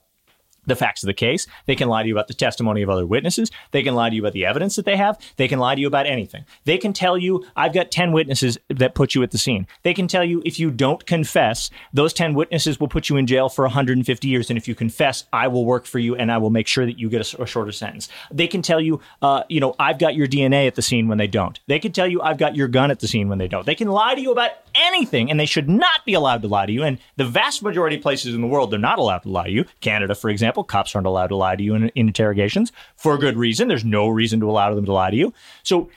[0.69, 1.47] the facts of the case.
[1.65, 3.51] They can lie to you about the testimony of other witnesses.
[3.71, 5.19] They can lie to you about the evidence that they have.
[5.37, 6.45] They can lie to you about anything.
[6.65, 9.67] They can tell you, I've got 10 witnesses that put you at the scene.
[9.83, 13.27] They can tell you, if you don't confess, those 10 witnesses will put you in
[13.27, 14.49] jail for 150 years.
[14.49, 16.99] And if you confess, I will work for you and I will make sure that
[16.99, 18.09] you get a, a shorter sentence.
[18.31, 21.17] They can tell you, uh, you know, I've got your DNA at the scene when
[21.17, 21.59] they don't.
[21.67, 23.65] They can tell you, I've got your gun at the scene when they don't.
[23.65, 26.65] They can lie to you about anything and they should not be allowed to lie
[26.65, 26.83] to you.
[26.83, 29.51] And the vast majority of places in the world, they're not allowed to lie to
[29.51, 29.65] you.
[29.81, 33.17] Canada, for example, cops aren't allowed to lie to you in, in interrogations for a
[33.17, 33.67] good reason.
[33.67, 35.33] There's no reason to allow them to lie to you.
[35.63, 35.89] So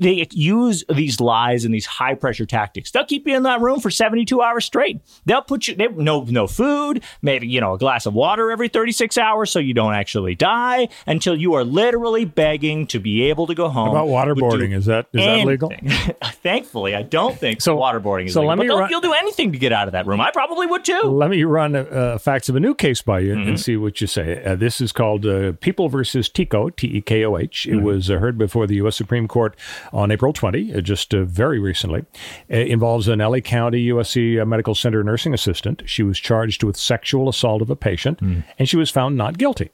[0.00, 2.90] they use these lies and these high pressure tactics.
[2.90, 5.00] They'll keep you in that room for 72 hours straight.
[5.24, 8.68] They'll put you, they no, no food, maybe, you know, a glass of water every
[8.68, 13.46] 36 hours so you don't actually die until you are literally begging to be able
[13.46, 13.94] to go home.
[13.94, 14.74] How about waterboarding?
[14.74, 15.70] Is that, is that legal?
[16.24, 18.48] Thankfully, I don't think So- waterboarding is so legal.
[18.56, 20.20] let me but run- you'll do anything to get out of that room.
[20.20, 21.00] I probably would too.
[21.02, 23.48] Let me run uh, facts of a new case by you Mm-hmm.
[23.50, 24.42] and see what you say.
[24.42, 27.66] Uh, this is called uh, People versus Tekoh, T E K O H.
[27.66, 27.84] It Mm-hmm.
[27.84, 28.96] was uh, heard before the U.S.
[28.96, 29.54] Supreme Court
[29.92, 32.04] on April 20, uh, just uh, very recently.
[32.48, 35.82] It involves an LA County USC uh, Medical Center nursing assistant.
[35.86, 38.44] She was charged with sexual assault of a patient, Mm.
[38.58, 39.70] and she was found not guilty.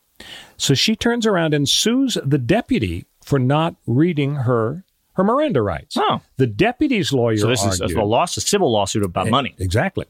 [0.57, 4.84] So she turns around and sues the deputy for not reading her
[5.15, 5.97] her Miranda rights.
[5.99, 6.21] Oh.
[6.37, 9.55] The deputy's lawyer So this is argued, a loss, a civil lawsuit about eh, money.
[9.59, 10.07] Exactly.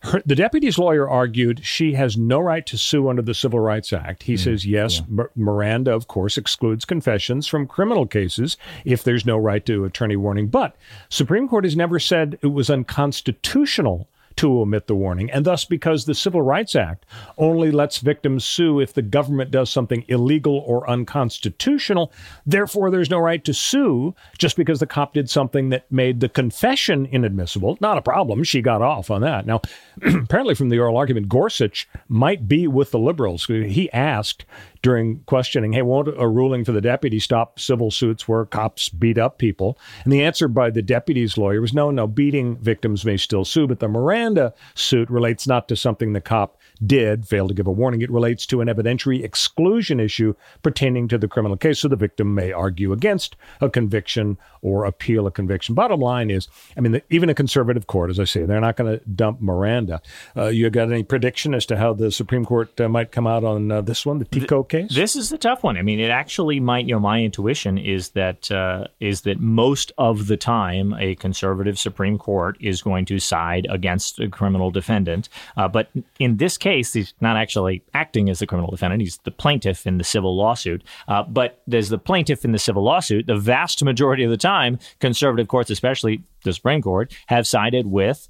[0.00, 3.92] Her, the deputy's lawyer argued she has no right to sue under the Civil Rights
[3.92, 4.22] Act.
[4.22, 9.26] He mm, says, yes, M- Miranda, of course, excludes confessions from criminal cases if there's
[9.26, 10.48] no right to attorney warning.
[10.48, 10.76] But
[11.10, 15.30] Supreme Court has never said it was unconstitutional to omit the warning.
[15.30, 17.06] And thus, because the Civil Rights Act
[17.38, 22.12] only lets victims sue if the government does something illegal or unconstitutional,
[22.44, 26.28] therefore there's no right to sue just because the cop did something that made the
[26.28, 27.78] confession inadmissible.
[27.80, 28.44] Not a problem.
[28.44, 29.46] She got off on that.
[29.46, 29.62] Now,
[30.02, 33.46] apparently from the oral argument, Gorsuch might be with the liberals.
[33.46, 34.44] He asked
[34.86, 39.18] during questioning, hey, won't a ruling for the deputy stop civil suits where cops beat
[39.18, 39.76] up people?
[40.04, 43.66] And the answer by the deputy's lawyer was no, no, beating victims may still sue,
[43.66, 47.72] but the Miranda suit relates not to something the cop did, fail to give a
[47.72, 48.02] warning.
[48.02, 52.34] It relates to an evidentiary exclusion issue pertaining to the criminal case, so the victim
[52.34, 55.74] may argue against a conviction or appeal a conviction.
[55.74, 58.76] Bottom line is, I mean, the, even a conservative court, as I say, they're not
[58.76, 60.02] going to dump Miranda.
[60.36, 63.44] Uh, you got any prediction as to how the Supreme Court uh, might come out
[63.44, 64.94] on uh, this one, the Tekoh case?
[64.94, 65.76] This is the tough one.
[65.76, 66.86] I mean, it actually might.
[66.86, 71.78] You know, my intuition is that uh, is that most of the time, a conservative
[71.78, 75.28] Supreme Court is going to side against a criminal defendant.
[75.56, 79.02] Uh, but in this case, he's not actually acting as the criminal defendant.
[79.02, 80.82] He's the plaintiff in the civil lawsuit.
[81.06, 83.26] Uh, but there's the plaintiff in the civil lawsuit.
[83.26, 88.28] The vast majority of the time, conservative courts, especially the Supreme Court, have sided with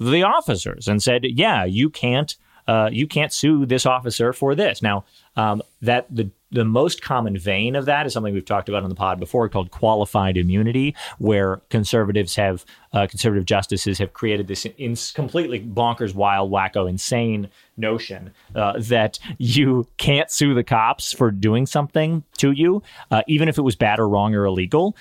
[0.00, 2.34] the officers and said, "Yeah, you can't."
[2.66, 4.80] Uh, you can't sue this officer for this.
[4.80, 5.04] Now,
[5.36, 8.88] um, that the the most common vein of that is something we've talked about on
[8.88, 14.64] the pod before, called qualified immunity, where conservatives have uh, conservative justices have created this
[14.64, 21.32] in, completely bonkers, wild, wacko, insane notion uh, that you can't sue the cops for
[21.32, 24.96] doing something to you, uh, even if it was bad or wrong or illegal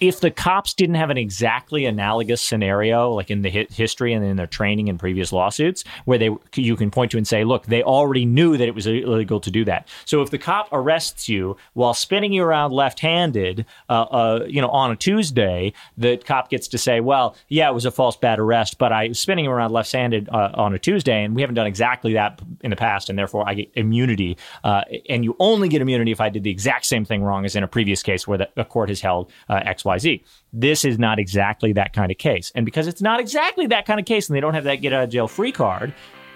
[0.00, 4.24] if the cops didn't have an exactly analogous scenario, like in the hi- history and
[4.24, 7.66] in their training and previous lawsuits, where they you can point to and say, look,
[7.66, 9.88] they already knew that it was illegal to do that.
[10.04, 14.68] So if the cop arrests you while spinning you around left-handed, uh, uh, you know,
[14.68, 18.38] on a Tuesday, the cop gets to say, well, yeah, it was a false bad
[18.38, 21.56] arrest, but I was spinning him around left-handed uh, on a Tuesday, and we haven't
[21.56, 24.36] done exactly that in the past, and therefore I get immunity.
[24.62, 27.56] Uh, and you only get immunity if I did the exact same thing wrong as
[27.56, 30.22] in a previous case where the, court has held uh, X, Y, Z.
[30.52, 32.52] This is not exactly that kind of case.
[32.54, 34.92] And because it's not exactly that kind of case and they don't have that get
[34.92, 35.92] out of jail free card,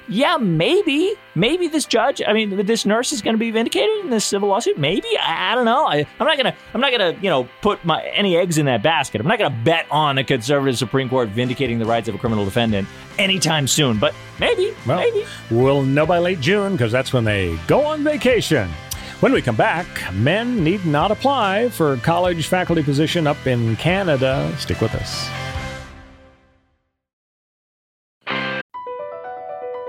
[0.08, 4.10] yeah, maybe, maybe this judge, I mean, this nurse is going to be vindicated in
[4.10, 4.76] this civil lawsuit.
[4.76, 5.86] Maybe I, I don't know.
[5.86, 8.82] I, I'm not gonna, I'm not gonna, you know, put my any eggs in that
[8.82, 9.20] basket.
[9.20, 12.44] I'm not gonna bet on a conservative Supreme Court vindicating the rights of a criminal
[12.44, 13.98] defendant anytime soon.
[14.00, 15.24] But maybe, Well, maybe.
[15.52, 18.68] we'll know by late June because that's when they go on vacation.
[19.22, 24.52] When we come back, men need not apply for college faculty position up in Canada.
[24.58, 25.30] Stick with us.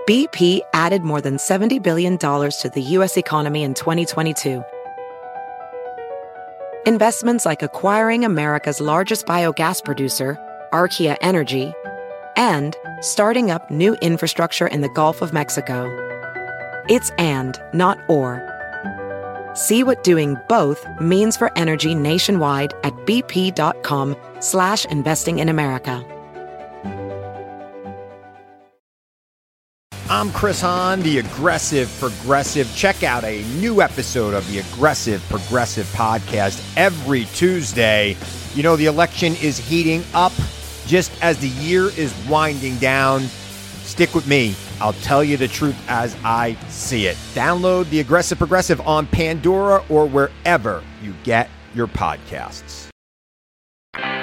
[0.08, 3.18] BP added more than $70 billion to the U.S.
[3.18, 4.64] economy in 2022.
[6.86, 10.38] Investments like acquiring America's largest biogas producer,
[10.72, 11.74] Archaea Energy,
[12.36, 15.90] and starting up new infrastructure in the Gulf of Mexico.
[16.88, 18.53] It's and, not or.
[19.54, 26.06] See what doing both means for energy nationwide at bp.com slash investing in America.
[30.10, 32.72] I'm Chris Hahn, the Aggressive Progressive.
[32.76, 38.16] Check out a new episode of the Aggressive Progressive podcast every Tuesday.
[38.54, 40.34] You know, the election is heating up
[40.86, 43.22] just as the year is winding down.
[43.84, 44.56] Stick with me.
[44.84, 47.16] I'll tell you the truth as I see it.
[47.34, 52.83] Download the Aggressive Progressive on Pandora or wherever you get your podcasts.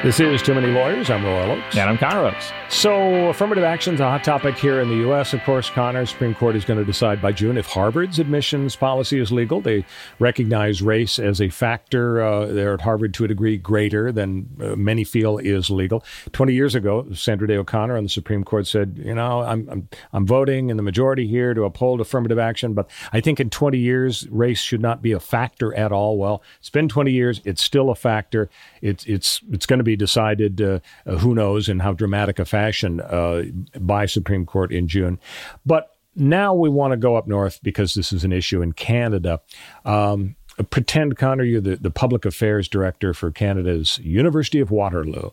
[0.03, 1.11] This is Too Many Lawyers.
[1.11, 1.77] I'm Royal Oakes.
[1.77, 2.53] And I'm Connor Oakes.
[2.71, 5.35] So, affirmative action is a hot topic here in the U.S.
[5.35, 9.21] Of course, Connor, Supreme Court is going to decide by June if Harvard's admissions policy
[9.21, 9.61] is legal.
[9.61, 9.85] They
[10.19, 14.77] recognize race as a factor uh, there at Harvard to a degree greater than uh,
[14.77, 16.03] many feel is legal.
[16.33, 19.89] Twenty years ago, Sandra Day O'Connor on the Supreme Court said, "You know, I'm I'm,
[20.15, 23.77] I'm voting in the majority here to uphold affirmative action, but I think in 20
[23.77, 27.63] years, race should not be a factor at all." Well, it's been 20 years; it's
[27.63, 28.49] still a factor.
[28.81, 32.45] It's it's it's going to be decided, uh, uh, who knows, in how dramatic a
[32.45, 33.45] fashion uh,
[33.79, 35.19] by Supreme Court in June.
[35.65, 39.41] But now we want to go up north because this is an issue in Canada.
[39.85, 40.37] Um,
[40.71, 45.31] pretend, Connor, you're the, the public affairs director for Canada's University of Waterloo.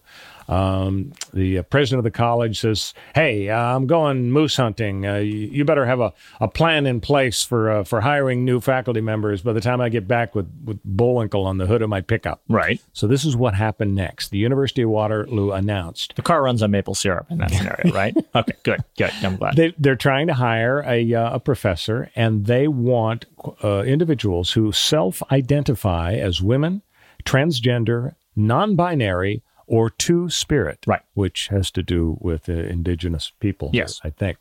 [0.47, 5.05] Um, the uh, president of the college says, "Hey, uh, I'm going moose hunting.
[5.05, 8.61] Uh, you, you better have a, a plan in place for uh, for hiring new
[8.61, 11.89] faculty members by the time I get back with with Bullwinkle on the hood of
[11.89, 12.81] my pickup." Right.
[12.93, 14.29] So this is what happened next.
[14.29, 18.15] The University of Waterloo announced The car runs on maple syrup in that scenario, right?
[18.35, 19.11] okay, good, good.
[19.21, 19.55] I'm glad.
[19.55, 23.25] they, they're trying to hire a, uh, a professor, and they want
[23.63, 26.81] uh, individuals who self identify as women,
[27.25, 31.01] transgender, non binary, or two spirit, Right.
[31.13, 33.69] which has to do with uh, indigenous people.
[33.73, 33.99] Yes.
[34.03, 34.37] I think.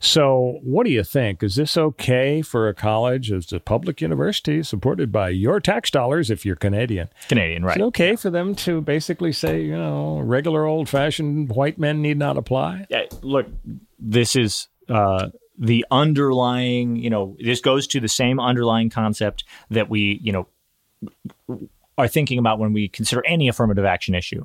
[0.00, 1.42] So, what do you think?
[1.42, 6.30] Is this okay for a college as a public university supported by your tax dollars
[6.30, 7.08] if you're Canadian?
[7.28, 7.76] Canadian, right?
[7.76, 12.02] Is it okay for them to basically say, you know, regular old fashioned white men
[12.02, 12.86] need not apply?
[12.90, 13.46] Yeah, look,
[13.98, 19.88] this is uh, the underlying, you know, this goes to the same underlying concept that
[19.88, 20.48] we, you know,
[21.96, 24.44] are thinking about when we consider any affirmative action issue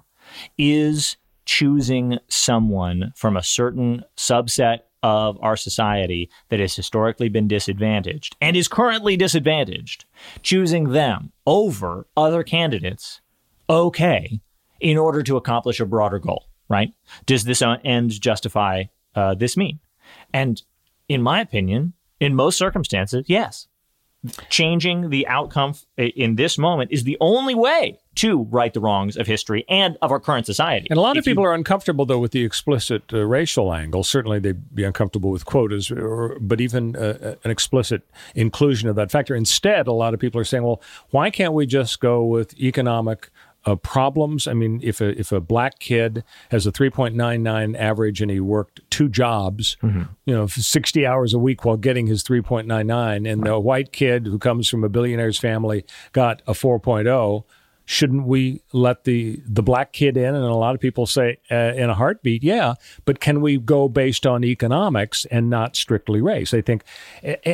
[0.57, 8.35] is choosing someone from a certain subset of our society that has historically been disadvantaged
[8.41, 10.05] and is currently disadvantaged,
[10.43, 13.21] choosing them over other candidates,
[13.69, 14.39] okay,
[14.79, 16.93] in order to accomplish a broader goal, right?
[17.25, 18.83] Does this uh, end justify
[19.15, 19.79] uh, this mean?
[20.33, 20.61] And
[21.07, 23.67] in my opinion, in most circumstances, yes.
[24.49, 29.27] Changing the outcome in this moment is the only way to right the wrongs of
[29.27, 30.87] history and of our current society.
[30.89, 33.73] And a lot of If you- people are uncomfortable, though, with the explicit uh, racial
[33.73, 34.03] angle.
[34.03, 38.01] Certainly, they'd be uncomfortable with quotas, or, but even uh, an explicit
[38.35, 39.35] inclusion of that factor.
[39.35, 43.29] Instead, a lot of people are saying, well, why can't we just go with economic
[43.65, 44.47] uh, problems?
[44.47, 48.81] I mean, if a, if a black kid has a 3.99 average and he worked
[48.89, 50.03] two jobs, Mm-hmm.
[50.25, 54.37] you know, 60 hours a week while getting his 3.99, and the white kid who
[54.39, 57.43] comes from a billionaire's family got a 4.0,
[57.89, 60.35] shouldn't we let the the black kid in?
[60.35, 63.89] And a lot of people say uh, in a heartbeat yeah but can we go
[63.89, 66.53] based on economics and not strictly race?
[66.53, 66.83] I think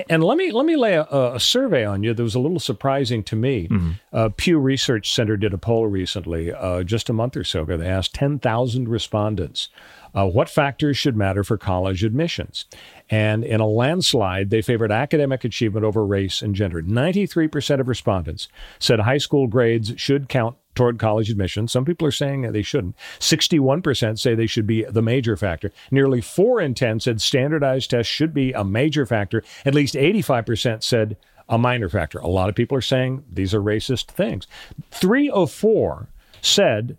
[0.09, 2.59] and let me let me lay a, a survey on you that was a little
[2.59, 3.69] surprising to me.
[4.11, 7.77] Uh, pew research center did a poll recently uh, just a month or so ago.
[7.77, 9.69] They asked 10000 respondents
[10.15, 12.65] uh, what factors should matter for college admissions?
[13.09, 16.81] And in a landslide, they favored academic achievement over race and gender.
[16.81, 18.47] 93% of respondents
[18.79, 21.67] said high school grades should count toward college admission.
[21.67, 22.95] Some people are saying they shouldn't.
[23.19, 25.71] 61% say they should be the major factor.
[25.89, 29.43] Nearly 4 in 10 said standardized tests should be a major factor.
[29.65, 32.19] At least 85% said a minor factor.
[32.19, 34.47] A lot of people are saying these are racist things.
[34.91, 36.09] 3 of 4
[36.41, 36.97] said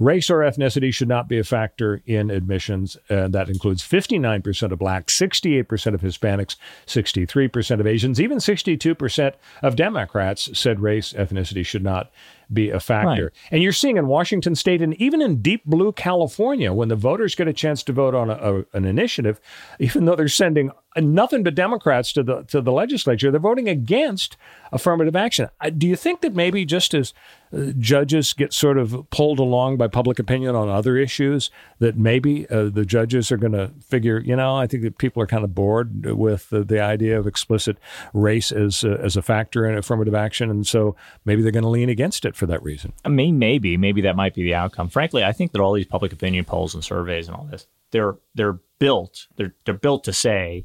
[0.00, 2.96] Race or ethnicity should not be a factor in admissions.
[3.10, 9.76] Uh, that includes 59% of blacks, 68% of Hispanics, 63% of Asians, even 62% of
[9.76, 12.10] Democrats said race, ethnicity should not
[12.50, 13.24] be a factor.
[13.24, 13.32] Right.
[13.50, 17.34] And you're seeing in Washington state and even in deep blue California, when the voters
[17.34, 19.38] get a chance to vote on a, a, an initiative,
[19.78, 24.36] even though they're sending nothing but Democrats to the to the legislature, they're voting against
[24.72, 25.48] affirmative action.
[25.76, 27.12] Do you think that maybe just as
[27.52, 31.50] uh, judges get sort of pulled along by public opinion on other issues,
[31.80, 35.22] that maybe uh, the judges are going to figure, you know, I think that people
[35.22, 37.76] are kind of bored with the, the idea of explicit
[38.12, 41.68] race as uh, as a factor in affirmative action, and so maybe they're going to
[41.68, 42.92] lean against it for that reason.
[43.04, 44.88] I mean, maybe, maybe that might be the outcome.
[44.88, 48.16] Frankly, I think that all these public opinion polls and surveys and all this, they're
[48.34, 50.64] they're built, they're they're built to say,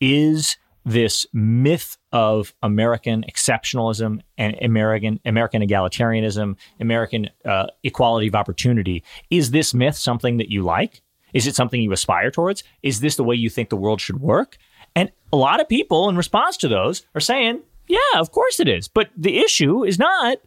[0.00, 9.04] is this myth of American exceptionalism and American American egalitarianism, American uh, equality of opportunity.
[9.30, 11.02] Is this myth something that you like?
[11.34, 12.64] Is it something you aspire towards?
[12.82, 14.56] Is this the way you think the world should work?
[14.96, 18.68] And a lot of people, in response to those, are saying, "Yeah, of course it
[18.68, 20.38] is." But the issue is not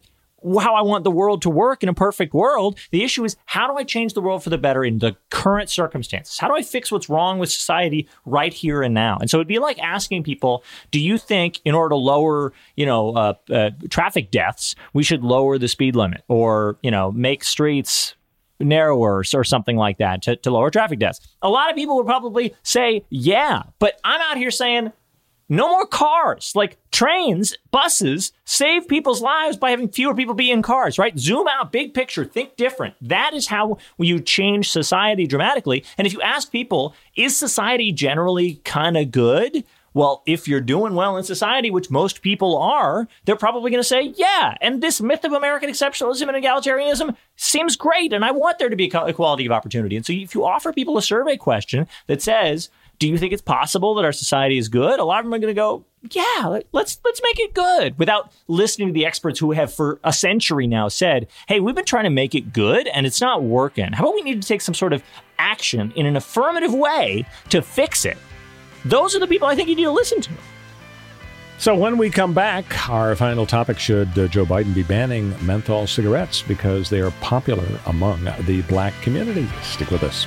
[0.60, 2.78] how I want the world to work in a perfect world.
[2.90, 5.70] The issue is how do I change the world for the better in the current
[5.70, 6.38] circumstances?
[6.38, 9.16] How do I fix what's wrong with society right here and now?
[9.20, 12.86] And so it'd be like asking people, do you think in order to lower, you
[12.86, 17.44] know, uh, uh, traffic deaths, we should lower the speed limit or, you know, make
[17.44, 18.14] streets
[18.60, 21.20] narrower or something like that to, to lower traffic deaths?
[21.42, 24.92] A lot of people would probably say, yeah, but I'm out here saying,
[25.48, 26.52] no more cars.
[26.54, 31.18] Like trains, buses save people's lives by having fewer people be in cars, right?
[31.18, 32.94] Zoom out, big picture, think different.
[33.00, 35.84] That is how you change society dramatically.
[35.98, 39.64] And if you ask people, is society generally kind of good?
[39.94, 43.88] Well, if you're doing well in society, which most people are, they're probably going to
[43.88, 44.56] say, yeah.
[44.60, 48.12] And this myth of American exceptionalism and egalitarianism seems great.
[48.12, 49.94] And I want there to be equality of opportunity.
[49.94, 53.42] And so if you offer people a survey question that says, do you think it's
[53.42, 55.00] possible that our society is good?
[55.00, 58.32] A lot of them are going to go, yeah, let's let's make it good without
[58.46, 62.04] listening to the experts who have for a century now said, "Hey, we've been trying
[62.04, 63.92] to make it good and it's not working.
[63.92, 65.02] How about we need to take some sort of
[65.38, 68.18] action in an affirmative way to fix it?"
[68.84, 70.30] Those are the people I think you need to listen to.
[71.56, 75.86] So, when we come back, our final topic should uh, Joe Biden be banning menthol
[75.86, 79.48] cigarettes because they are popular among the black community?
[79.62, 80.26] Stick with us.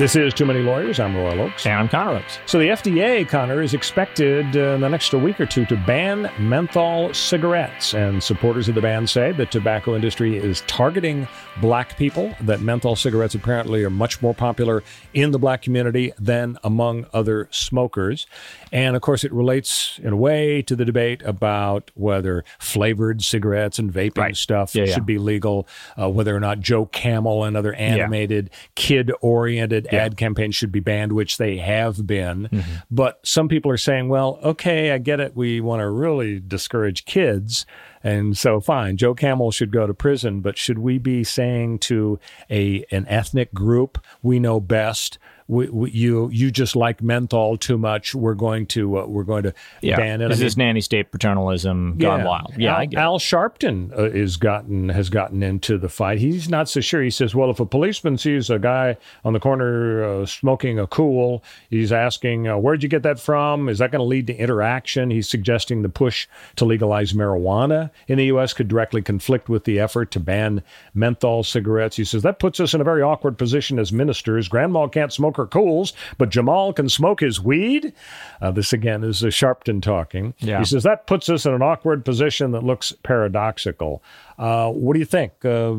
[0.00, 0.98] This is Too Many Lawyers.
[0.98, 1.66] I'm Royal Oakes.
[1.66, 2.38] And I'm Connor Oakes.
[2.46, 6.32] So the FDA, Connor, is expected uh, in the next week or two to ban
[6.38, 7.92] menthol cigarettes.
[7.92, 11.28] And supporters of the ban say the tobacco industry is targeting
[11.60, 14.82] black people, that menthol cigarettes apparently are much more popular
[15.12, 18.26] in the black community than among other smokers.
[18.72, 23.78] And of course, it relates in a way to the debate about whether flavored cigarettes
[23.78, 24.36] and vaping right.
[24.36, 25.00] stuff yeah, should yeah.
[25.00, 25.68] be legal,
[26.00, 28.58] uh, whether or not Joe Camel and other animated, yeah.
[28.76, 32.48] kid oriented ad campaigns should be banned, which they have been.
[32.48, 32.70] Mm-hmm.
[32.90, 35.36] But some people are saying, well, okay, I get it.
[35.36, 37.66] We want to really discourage kids.
[38.02, 42.18] And so, fine, Joe Camel should go to prison, but should we be saying to
[42.50, 45.18] a an ethnic group, we know best,
[45.50, 48.14] we, we, you you just like menthol too much.
[48.14, 49.96] We're going to uh, we're going to yeah.
[49.96, 50.30] ban it.
[50.30, 52.54] Is this nanny state paternalism gone wild?
[52.56, 56.20] Yeah, Al, Al Sharpton uh, is gotten has gotten into the fight.
[56.20, 57.02] He's not so sure.
[57.02, 60.86] He says, well, if a policeman sees a guy on the corner uh, smoking a
[60.86, 63.68] Kool, he's asking, uh, where'd you get that from?
[63.68, 65.10] Is that going to lead to interaction?
[65.10, 68.52] He's suggesting the push to legalize marijuana in the U.S.
[68.52, 70.62] could directly conflict with the effort to ban
[70.94, 71.96] menthol cigarettes.
[71.96, 74.46] He says that puts us in a very awkward position as ministers.
[74.46, 77.92] Grandma can't smoke Kools, but Jamal can smoke his weed.
[78.40, 80.34] Uh, this again is Sharpton talking.
[80.38, 80.58] Yeah.
[80.60, 84.02] He says that puts us in an awkward position that looks paradoxical.
[84.38, 85.32] Uh, what do you think?
[85.44, 85.72] Uh,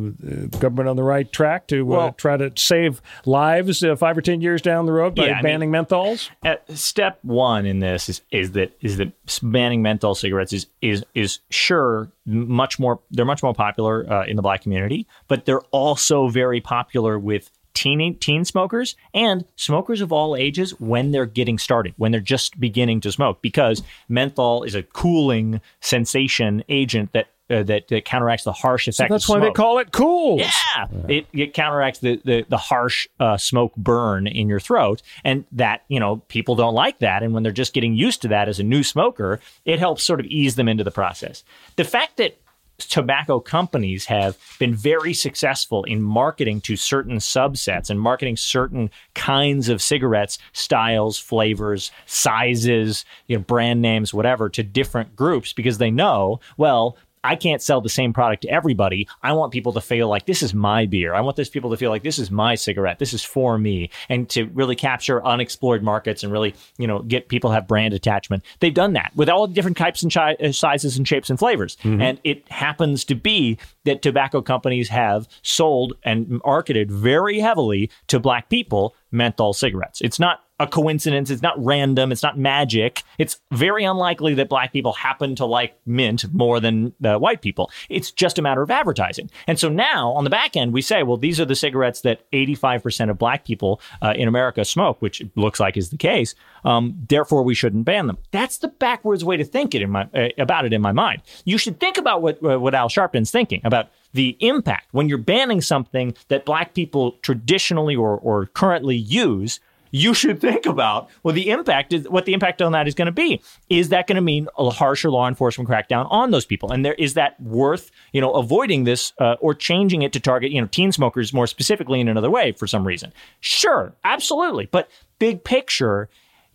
[0.59, 4.21] government on the right track to uh, Well- try to save lives uh, five or
[4.21, 6.29] ten years down the road by Yeah, I mean- banning menthols?
[6.75, 11.39] Step one in this is, is that is that banning menthol cigarettes is is is
[11.49, 16.27] sure much more they're much more popular uh, in the black community, but they're also
[16.27, 21.93] very popular with teen teen smokers and smokers of all ages when they're getting started,
[21.97, 27.27] when they're just beginning to smoke, because menthol is a cooling sensation agent that.
[27.49, 29.09] Uh, that, that counteracts the harsh effect.
[29.09, 30.39] That's of why they call it Kools.
[30.39, 35.43] Yeah, it, it counteracts the the, the harsh uh, smoke burn in your throat, and
[35.51, 37.23] that you know people don't like that.
[37.23, 40.21] And when they're just getting used to that as a new smoker, it helps sort
[40.21, 41.43] of ease them into the process.
[41.75, 42.37] The fact that
[42.85, 49.69] tobacco companies have been very successful in marketing to certain subsets and marketing certain kinds
[49.69, 55.91] of cigarettes, styles, flavors, sizes, you know, brand names, whatever, to different groups because they
[55.91, 59.07] know, well, I can't sell the same product to everybody.
[59.21, 61.13] I want people to feel like this is my beer.
[61.13, 62.99] I want those people to feel like this is my cigarette.
[62.99, 63.89] This is for me.
[64.09, 68.43] And to really capture unexplored markets and really, you know, get people have brand attachment.
[68.59, 71.37] They've done that with all the different types and chi- uh, sizes and shapes and
[71.37, 71.77] flavors.
[72.01, 78.19] And it happens to be that tobacco companies have sold and marketed very heavily to
[78.19, 80.01] black people menthol cigarettes.
[80.01, 81.31] It's not a coincidence.
[81.31, 82.11] It's not random.
[82.11, 83.01] It's not magic.
[83.17, 87.71] It's very unlikely that black people happen to like mint more than uh, white people.
[87.89, 89.31] It's just a matter of advertising.
[89.47, 92.29] And so now on the back end, we say, well, these are the cigarettes that
[92.31, 96.35] 85% of black people uh, in America smoke, which looks like is the case.
[96.63, 98.19] Um, therefore, we shouldn't ban them.
[98.29, 101.23] That's the backwards way to think it in my uh, about it in my mind.
[101.43, 105.17] You should think about what uh, what Al Sharpton's thinking about the impact when you're
[105.17, 109.59] banning something that black people traditionally or, or currently use
[109.91, 113.05] you should think about well the impact is what the impact on that is going
[113.07, 113.41] to be.
[113.69, 116.71] Is that going to mean a harsher law enforcement crackdown on those people?
[116.71, 120.51] And there is that worth you know avoiding this uh, or changing it to target
[120.51, 123.13] you know teen smokers more specifically in another way for some reason?
[123.41, 124.65] Sure absolutely.
[124.65, 124.89] But
[125.19, 126.09] big picture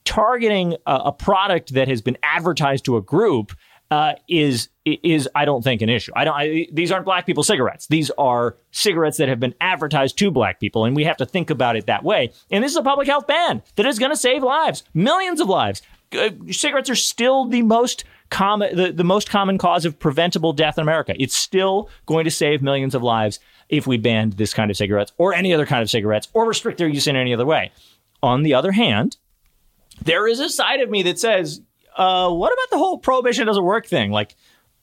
[0.05, 3.53] targeting a, a product that has been advertised to a group
[3.91, 6.13] uh, is is I don't think an issue.
[6.15, 6.35] I don't.
[6.35, 7.89] I, these aren't black people cigarettes.
[7.89, 11.51] These are cigarettes that have been advertised to black people, and we have to think
[11.51, 12.33] about it that way.
[12.51, 15.49] And this is a public health ban that is going to save lives, millions of
[15.49, 15.83] lives.
[16.17, 20.79] Uh, cigarettes are still the most common, the, the most common cause of preventable death
[20.79, 21.15] in America.
[21.19, 25.13] It's still going to save millions of lives if we banned this kind of cigarettes
[25.19, 27.73] or any other kind of cigarettes or restrict their use in any other way.
[28.23, 29.17] On the other hand,
[30.03, 31.61] there is a side of me that says,
[31.97, 34.11] uh, what about the whole prohibition doesn't work thing?
[34.11, 34.37] Like,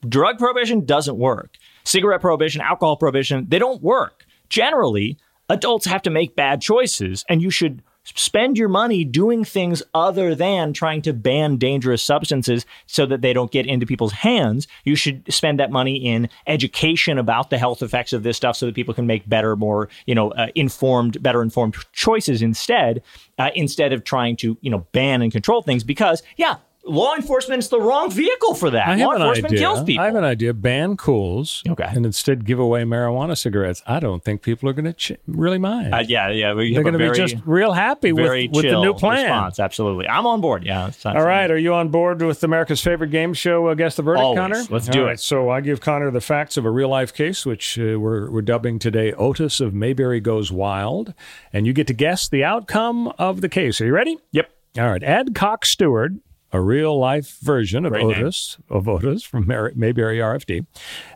[0.07, 1.57] drug prohibition doesn't work.
[1.83, 4.25] Cigarette prohibition, alcohol prohibition, they don't work.
[4.49, 5.17] Generally,
[5.49, 10.35] adults have to make bad choices, and you should spend your money doing things other
[10.35, 14.67] than trying to ban dangerous substances so that they don't get into people's hands.
[14.83, 18.65] You should spend that money in education about the health effects of this stuff so
[18.65, 23.01] that people can make better, more, you know, uh, informed, better informed choices instead,
[23.39, 27.59] uh, instead of trying to, you know, ban and control things because, yeah, law enforcement
[27.59, 28.87] is the wrong vehicle for that.
[28.87, 29.59] I law enforcement idea.
[29.59, 30.01] kills people.
[30.03, 30.53] I have an idea.
[30.53, 31.85] Ban Kools, Okay.
[31.87, 33.81] and instead give away marijuana cigarettes.
[33.87, 35.93] I don't think people are going to ch- really mind.
[35.93, 36.53] Uh, yeah, yeah.
[36.53, 39.23] They're going to be just real happy with, with the new plan.
[39.23, 39.59] Response.
[39.59, 40.65] Absolutely, I'm on board.
[40.65, 40.91] Yeah.
[41.05, 44.23] All right, are you on board with America's favorite game show, uh, Guess the Verdict,
[44.23, 44.37] Always.
[44.39, 44.63] Connor?
[44.69, 45.19] Let's All do right, it.
[45.19, 48.41] So I give Connor the facts of a real life case, which uh, we're, we're
[48.41, 51.13] dubbing today Otis of Mayberry Goes Wild.
[51.53, 53.79] And you get to guess the outcome of the case.
[53.79, 54.17] Are you ready?
[54.31, 54.49] Yep.
[54.77, 55.03] All right.
[55.03, 56.13] Adcock Stewart,
[56.53, 58.17] a real life version of Great name.
[58.19, 60.65] Otis, of Otis from Mayberry RFD,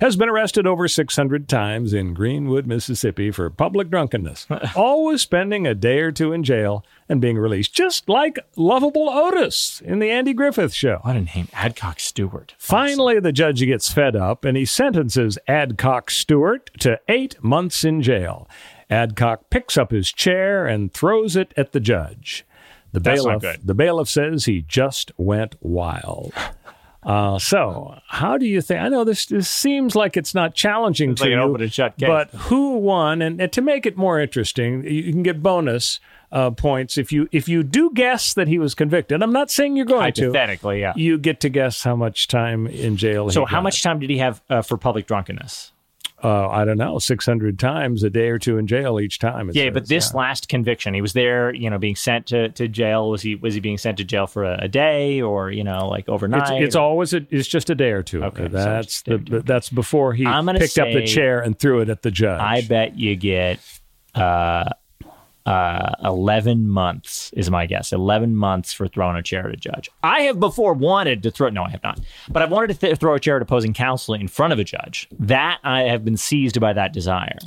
[0.02, 5.76] has been arrested over 600 times in Greenwood, Mississippi for public drunkenness, always spending a
[5.76, 10.34] day or two in jail and being released, just like lovable Otis in the Andy
[10.34, 11.00] Griffith show.
[11.04, 12.56] What a name, Adcock Stewart.
[12.58, 18.02] Finally, the judge gets fed up and he sentences Adcock Stewart to eight months in
[18.02, 18.48] jail.
[18.90, 22.46] Adcock picks up his chair and throws it at the judge.
[22.94, 26.34] The That's bailiff, the bailiff says he just went wild.
[27.04, 28.82] Uh, so, how do you think?
[28.82, 31.62] I know this, this seems like it's not challenging It's to like an you, open
[31.62, 32.08] and shut case.
[32.08, 33.22] but who won?
[33.22, 37.30] And, and to make it more interesting, you can get bonus uh, points if you
[37.32, 39.24] if you do guess that he was convicted.
[39.24, 40.94] I'm not saying you're going to Hypothetically, yeah.
[40.98, 43.30] you get to guess how much time in jail.
[43.30, 43.64] So, how got.
[43.64, 45.72] much time did he have uh, for public drunkenness?
[46.24, 49.52] Uh, I don't know, six hundred times a day or two in jail each time.
[49.54, 50.18] Yeah, says, but this yeah.
[50.18, 53.12] last conviction, he was there, you know, being sent to, to jail.
[53.12, 55.88] Was he was he being sent to jail for a, a day or you know,
[55.88, 56.54] like overnight?
[56.54, 58.24] It's, it's always a, it's just a day or two.
[58.24, 62.02] Okay, that's a the that's before he picked up the chair and threw it at
[62.02, 62.42] the judge.
[62.42, 63.60] I bet you get
[64.16, 64.70] uh,
[65.48, 67.94] Uh, 11 months is my guess.
[67.94, 69.90] 11 months for throwing a chair at a judge.
[70.04, 72.98] I have before wanted to throw, no, I have not, but I've wanted to th-
[72.98, 75.08] throw a chair at opposing counsel in front of a judge.
[75.18, 77.38] That I have been seized by that desire.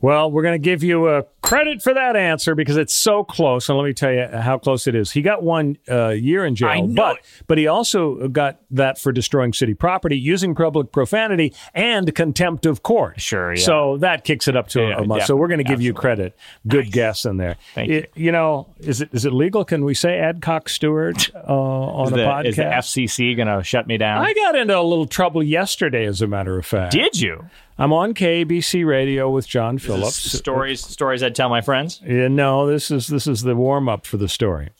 [0.00, 3.68] Well, we're going to give you a credit for that answer because it's so close.
[3.68, 5.12] And let me tell you how close it is.
[5.12, 7.24] He got one uh, year in jail, but it.
[7.46, 12.82] but he also got that for destroying city property, using public profanity, and contempt of
[12.82, 13.20] court.
[13.20, 13.62] Sure, yeah.
[13.64, 15.24] So that kicks it up to Yeah, a month.
[15.26, 16.36] So we're going to give you credit.
[16.66, 17.56] Good guess in there.
[17.74, 19.64] Thank It- you know, is it is it legal?
[19.64, 22.46] Can we say Adcock Stewart uh, on Is a the, podcast?
[22.46, 24.24] is the FCC going to shut me down?
[24.24, 26.92] I got into a little trouble yesterday, as a matter of fact.
[26.92, 27.44] Did you?
[27.78, 30.16] I'm on KBC Radio with John Phillips.
[30.16, 32.00] Stories, stories I'd tell my friends.
[32.04, 34.70] Yeah, no, this is this is the warm up for the story.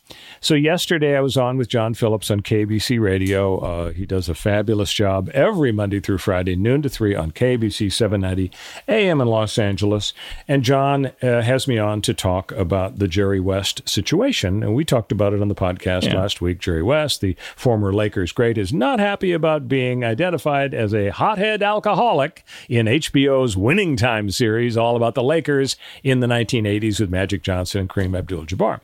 [0.41, 3.59] So yesterday I was on with John Phillips on KBC Radio.
[3.59, 7.93] Uh, he does a fabulous job every Monday through Friday, noon to three on KBC
[7.93, 8.51] 790
[8.89, 10.13] AM in Los Angeles.
[10.47, 14.85] And John uh, has me on to talk about the Jerry West situation, and we
[14.85, 16.17] talked about it on the podcast Yeah.
[16.21, 16.59] last week.
[16.61, 21.63] Jerry West, the former Lakers great, is not happy about being identified as a hothead
[21.63, 27.43] alcoholic in HBO's Winning Time series, all about the Lakers in the 1980s with Magic
[27.43, 28.81] Johnson and Kareem Abdul-Jabbar.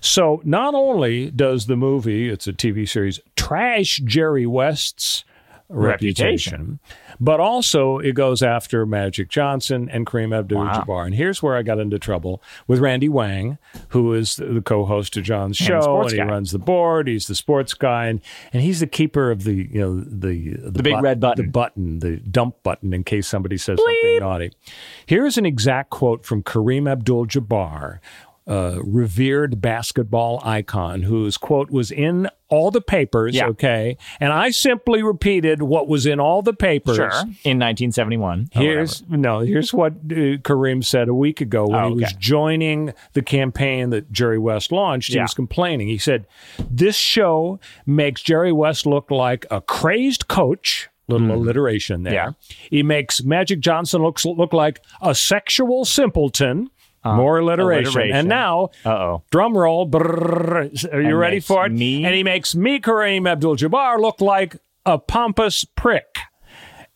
[0.00, 5.24] So not only does the movie, it's a TV series, trash Jerry West's
[5.74, 6.80] reputation, Reputation.
[7.18, 11.06] but also it goes after Magic Johnson and Kareem Abdul-Jabbar.
[11.06, 13.56] And here's where I got into trouble with Randy Wang,
[13.88, 16.24] who is the co-host of John's And show, and, he guy.
[16.26, 17.08] runs the board.
[17.08, 18.20] He's the sports guy, and,
[18.52, 21.46] and he's the keeper of the you know the the, big red button.
[21.46, 24.52] the button, the dump button, in case somebody says something naughty.
[25.06, 28.00] Here's an exact quote from Kareem Abdul-Jabbar.
[28.44, 33.46] Uh, revered basketball icon whose quote was in all the papers, Yeah.
[33.46, 33.96] okay?
[34.18, 36.96] And I simply repeated what was in all the papers.
[36.96, 37.12] Sure.
[37.44, 38.50] In 1971.
[38.56, 39.38] or Here's no.
[39.38, 43.90] Here's what uh, Kareem said a week ago when Oh, he was joining the campaign
[43.90, 45.10] that Jerry West launched.
[45.10, 45.22] He Yeah.
[45.22, 45.86] was complaining.
[45.86, 46.26] He said,
[46.68, 52.12] "This show makes Jerry West look like a crazed coach." Little alliteration there.
[52.14, 52.30] Yeah.
[52.70, 56.70] He makes Magic Johnson looks look like a sexual simpleton.
[57.04, 57.86] More alliteration.
[57.86, 58.16] Uh, alliteration.
[58.16, 59.22] And now, Uh-oh.
[59.30, 59.88] drum roll.
[59.88, 61.72] brrrr, are you And ready for it?
[61.72, 66.06] me- and he makes me, Kareem Abdul-Jabbar, look like a pompous prick.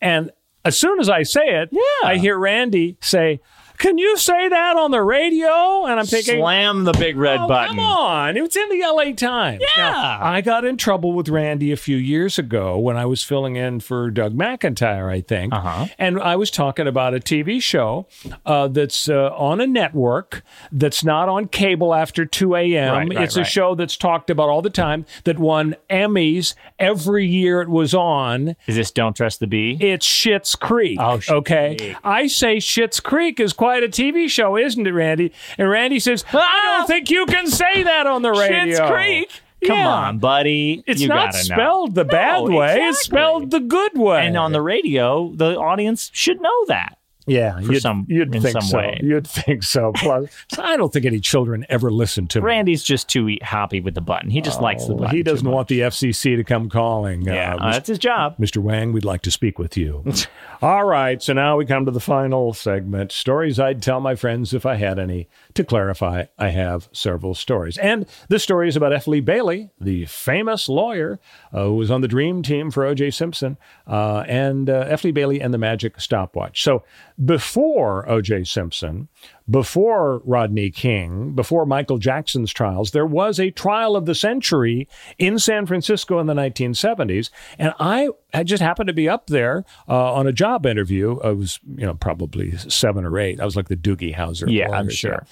[0.01, 0.31] And
[0.63, 1.81] as soon as I say it, Yeah.
[2.07, 3.39] I hear Randy say,
[3.77, 5.85] Can you say that on the radio?
[5.85, 7.75] And I'm thinking, Slam the big red oh, button.
[7.75, 8.35] Come on.
[8.35, 9.61] It was in the LA Times.
[9.61, 9.91] Yeah.
[9.91, 13.55] Now, I got in trouble with Randy a few years ago when I was filling
[13.55, 15.53] in for Doug McIntyre, I think.
[15.53, 15.87] Uh-huh.
[15.99, 18.07] And I was talking about a TV show
[18.45, 22.93] uh, that's uh, on a network that's not on cable after 2 a.m.
[22.93, 23.47] Right, right, it's a right.
[23.47, 28.55] show that's talked about all the time that won Emmys every year it was on.
[28.65, 29.77] Is this Don't Trust the Bee?
[29.79, 30.97] It's Schitt's Creek.
[30.99, 31.75] Oh, okay.
[31.77, 31.95] Creek.
[32.03, 35.31] I say Schitt's Creek is quite a TV show, isn't it, Randy?
[35.57, 36.31] And Randy says, I
[36.65, 36.85] don't ah!
[36.87, 38.77] think you can say that on the radio.
[38.77, 39.29] Schitt's Creek?
[39.65, 39.87] Come Yeah.
[39.87, 40.83] on, buddy.
[40.85, 41.55] It's you not gotta know.
[41.55, 42.77] spelled the bad No, way.
[42.81, 44.25] It's spelled the good way.
[44.25, 46.97] And on the radio, the audience should know that.
[47.27, 48.77] Yeah, for you'd, some- you'd in think some so.
[48.77, 48.99] way.
[49.03, 49.91] You'd think so.
[49.95, 52.45] Plus, I don't think any children ever listen to me.
[52.45, 54.29] Randy's just too happy with the button.
[54.29, 55.15] He just likes the Oh, button.
[55.15, 57.21] he doesn't want the FCC to come calling.
[57.23, 58.35] Yeah, Uh, uh, that's his job.
[58.37, 58.57] Mr.
[58.57, 60.03] Wang, we'd like to speak with you.
[60.61, 64.53] All right, so now we come to the final segment stories I'd tell my friends
[64.53, 65.27] if I had any.
[65.53, 67.77] To clarify, I have several stories.
[67.77, 69.07] And this story is about F.
[69.07, 71.19] Lee Bailey, the famous lawyer
[71.51, 73.11] uh, who was on the dream team for O.J.
[73.11, 73.57] Simpson,
[73.87, 75.03] uh, and uh, F.
[75.03, 76.61] Lee Bailey and the Magic Stopwatch.
[76.63, 76.83] So
[77.23, 78.43] before O.J.
[78.43, 79.07] Simpson,
[79.49, 84.87] before Rodney King, before Michael Jackson's trials, there was a trial of the century
[85.17, 87.31] in San Francisco in the 1970s.
[87.57, 91.19] And I, I just happened to be up there uh, on a job interview.
[91.21, 93.39] I was, you know, probably seven or eight.
[93.39, 94.51] I was like the Doogie Howser.
[94.51, 95.11] Yeah, I'm sure.
[95.11, 95.25] there.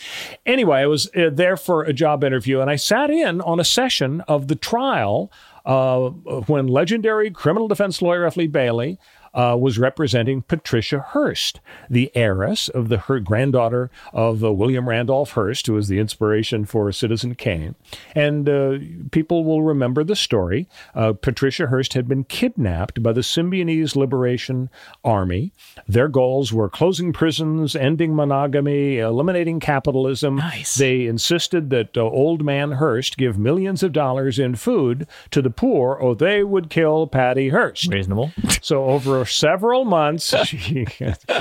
[0.45, 3.65] Anyway, I was uh, there for a job interview and I sat in on a
[3.65, 5.31] session of the trial
[5.65, 6.09] uh,
[6.47, 8.37] when legendary criminal defense lawyer F.
[8.37, 8.99] Lee Bailey
[9.35, 11.59] uh, was representing Patricia Hearst,
[11.89, 16.65] the heiress of the her granddaughter of uh, William Randolph Hearst, who was the inspiration
[16.65, 17.75] for Citizen Kane.
[18.15, 18.77] And uh,
[19.11, 20.67] people will remember the story.
[20.93, 24.69] Uh, Patricia Hearst had been kidnapped by the Symbionese Liberation
[25.03, 25.51] Army.
[25.87, 30.37] Their goals were closing prisons, ending monogamy, eliminating capitalism.
[30.37, 30.75] Nice.
[30.75, 35.49] They insisted that uh, old man Hearst give millions of dollars in food to the
[35.49, 37.87] poor, or they would kill Patty Hearst.
[37.87, 38.31] Reasonable.
[38.61, 40.85] So over several months, she,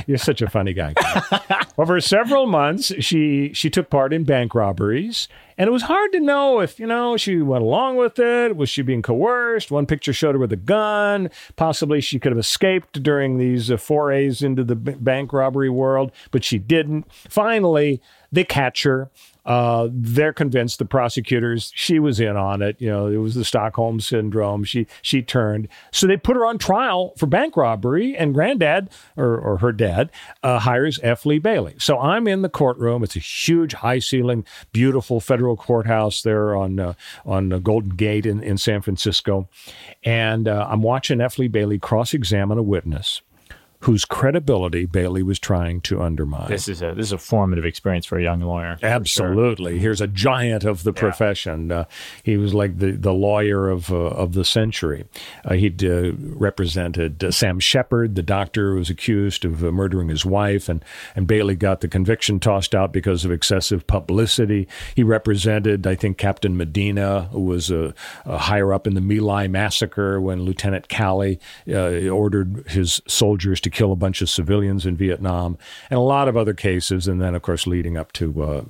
[0.07, 0.95] you're such a funny guy.
[1.79, 6.21] over several months, she she took part in bank robberies And it was hard to
[6.21, 8.57] know if, you know, she went along with it.
[8.57, 9.71] Was she being coerced?
[9.71, 11.31] One picture showed her with a gun.
[11.57, 16.11] Possibly she could have escaped during these uh, forays into the b- bank robbery world,
[16.33, 17.07] but she didn't.
[17.13, 18.01] Finally,
[18.33, 19.11] they catch her.
[19.45, 22.77] Uh, they're convinced the prosecutors she was in on it.
[22.79, 24.65] You know, it was the Stockholm syndrome.
[24.65, 28.17] She she turned, so they put her on trial for bank robbery.
[28.17, 30.11] And Granddad or or her dad
[30.43, 31.27] uh, hires F.
[31.27, 31.75] Lee Bailey.
[31.79, 33.03] So I'm in the courtroom.
[33.03, 36.95] It's a huge, high ceiling, beautiful federal courthouse there on uh,
[37.27, 39.49] on Golden Gate in in San Francisco,
[40.03, 41.39] and uh, I'm watching F.
[41.39, 43.21] Lee Bailey cross examine a witness
[43.85, 46.49] whose credibility Bailey was trying to undermine.
[46.49, 48.79] This is a this is a formative experience for a young lawyer.
[48.83, 49.73] Absolutely.
[49.73, 49.81] Sure.
[49.81, 51.01] Here's a giant of the yeah.
[51.01, 51.71] profession.
[51.71, 51.85] Uh,
[52.23, 55.05] he was like the, the lawyer of uh, of the century.
[55.45, 60.09] Uh, he'd uh, represented uh, Sam Sheppard, the doctor who was accused of uh, murdering
[60.09, 60.83] his wife, and,
[61.15, 64.67] and Bailey got the conviction tossed out because of excessive publicity.
[64.95, 67.93] He represented, I think, Captain Medina, who was a,
[68.25, 73.93] higher up in the My Lai massacre when Lieutenant Calley ordered his soldiers to kill
[73.93, 75.59] a bunch of civilians in Vietnam,
[75.91, 77.07] and a lot of other cases.
[77.09, 78.65] And then, of course, leading up to uh,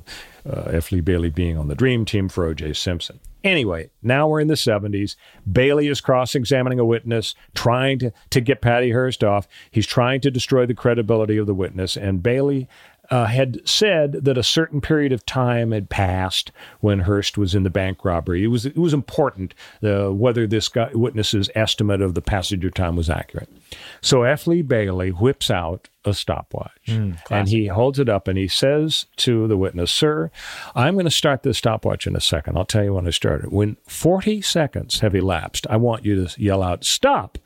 [0.49, 0.91] uh, F.
[0.91, 2.73] Lee Bailey being on the Dream Team for O.J.
[2.73, 3.21] Simpson.
[3.45, 5.17] Anyway, now we're in the 70s.
[5.51, 9.47] Bailey is cross examining a witness, trying to, to get Patty Hearst off.
[9.71, 11.95] He's trying to destroy the credibility of the witness.
[11.97, 12.69] And Bailey
[13.11, 16.51] uh, had said that a certain period of time had passed
[16.81, 18.45] when Hearst was in the bank robbery.
[18.45, 22.75] It was it was important uh, whether this guy, witness's estimate of the passage of
[22.75, 23.49] time was accurate.
[24.01, 24.47] So F.
[24.47, 29.07] Lee Bailey whips out a stopwatch mm, and he holds it up and he says
[29.17, 30.31] to the witness, "Sir,
[30.75, 32.57] I'm going to start this stopwatch in a second.
[32.57, 33.53] I'll tell you when I start it.
[33.53, 37.39] When 40 seconds have elapsed, I want you to yell out, "Stop!"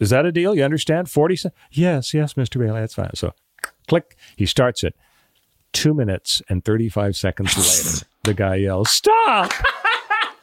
[0.00, 0.54] Is that a deal?
[0.54, 1.10] You understand?
[1.10, 1.60] 40 seconds?
[1.70, 2.58] Yes, yes, Mr.
[2.58, 3.10] Bailey, that's fine.
[3.14, 3.34] So
[3.90, 4.94] click, he starts it.
[5.72, 9.52] Two minutes and 35 seconds later, the guy yells, Stop!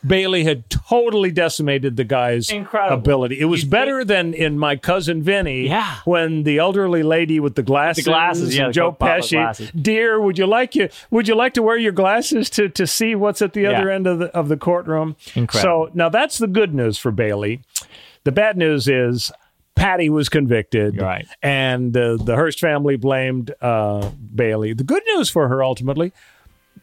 [0.05, 2.97] Bailey had totally decimated the guy's Incredible.
[2.97, 3.39] ability.
[3.39, 4.07] It was you better think?
[4.09, 5.97] than in My Cousin Vinny yeah.
[6.05, 10.45] when the elderly lady with the glasses, the glasses yeah, Joe Pesci, dear, would you
[10.45, 13.61] like you would you like to wear your glasses to to see what's at the
[13.61, 13.71] yeah.
[13.71, 15.15] other end of the of the courtroom?
[15.35, 15.87] Incredible.
[15.87, 17.63] So now that's the good news for Bailey.
[18.23, 19.31] The bad news is
[19.77, 20.99] Patty was convicted.
[20.99, 21.27] Right.
[21.41, 24.73] And uh, the Hearst family blamed uh, Bailey.
[24.73, 26.11] The good news for her ultimately,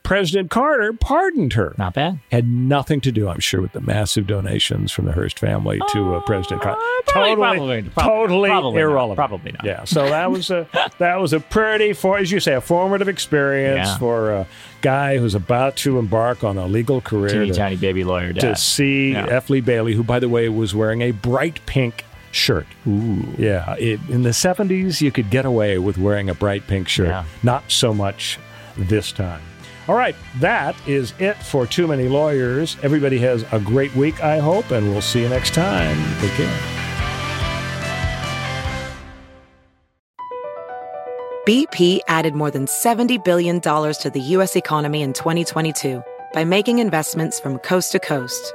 [0.05, 1.75] President Carter pardoned her.
[1.79, 2.21] Not bad.
[2.31, 6.17] Had nothing to do, I'm sure, with the massive donations from the Hearst family to
[6.17, 6.79] uh, President Carter.
[6.79, 9.19] Uh, totally, probably, probably, totally probably irrelevant.
[9.19, 9.65] Not, probably not.
[9.65, 9.85] Yeah.
[9.85, 10.69] So that was a
[10.99, 13.99] that was a pretty, for as you say, a formative experience yeah.
[13.99, 14.47] for a
[14.83, 17.31] guy who's about to embark on a legal career.
[17.31, 18.41] Teeny to, tiny baby lawyer dad.
[18.41, 19.27] To see yeah.
[19.27, 19.49] F.
[19.49, 22.66] Lee Bailey, who, by the way, was wearing a bright pink shirt.
[22.87, 23.24] Ooh.
[23.39, 23.74] Yeah.
[23.76, 27.09] It, in the 70s, you could get away with wearing a bright pink shirt.
[27.09, 27.24] Yeah.
[27.43, 28.39] Not so much
[28.76, 29.43] this time.
[29.87, 32.78] All right, that is it for Too Many Lawyers.
[32.82, 35.97] Everybody has a great week, I hope, and we'll see you next time.
[36.20, 36.61] Take care.
[41.47, 44.57] BP added more than $70 billion to the U.S.
[44.57, 48.55] economy in 2022 by making investments from coast to coast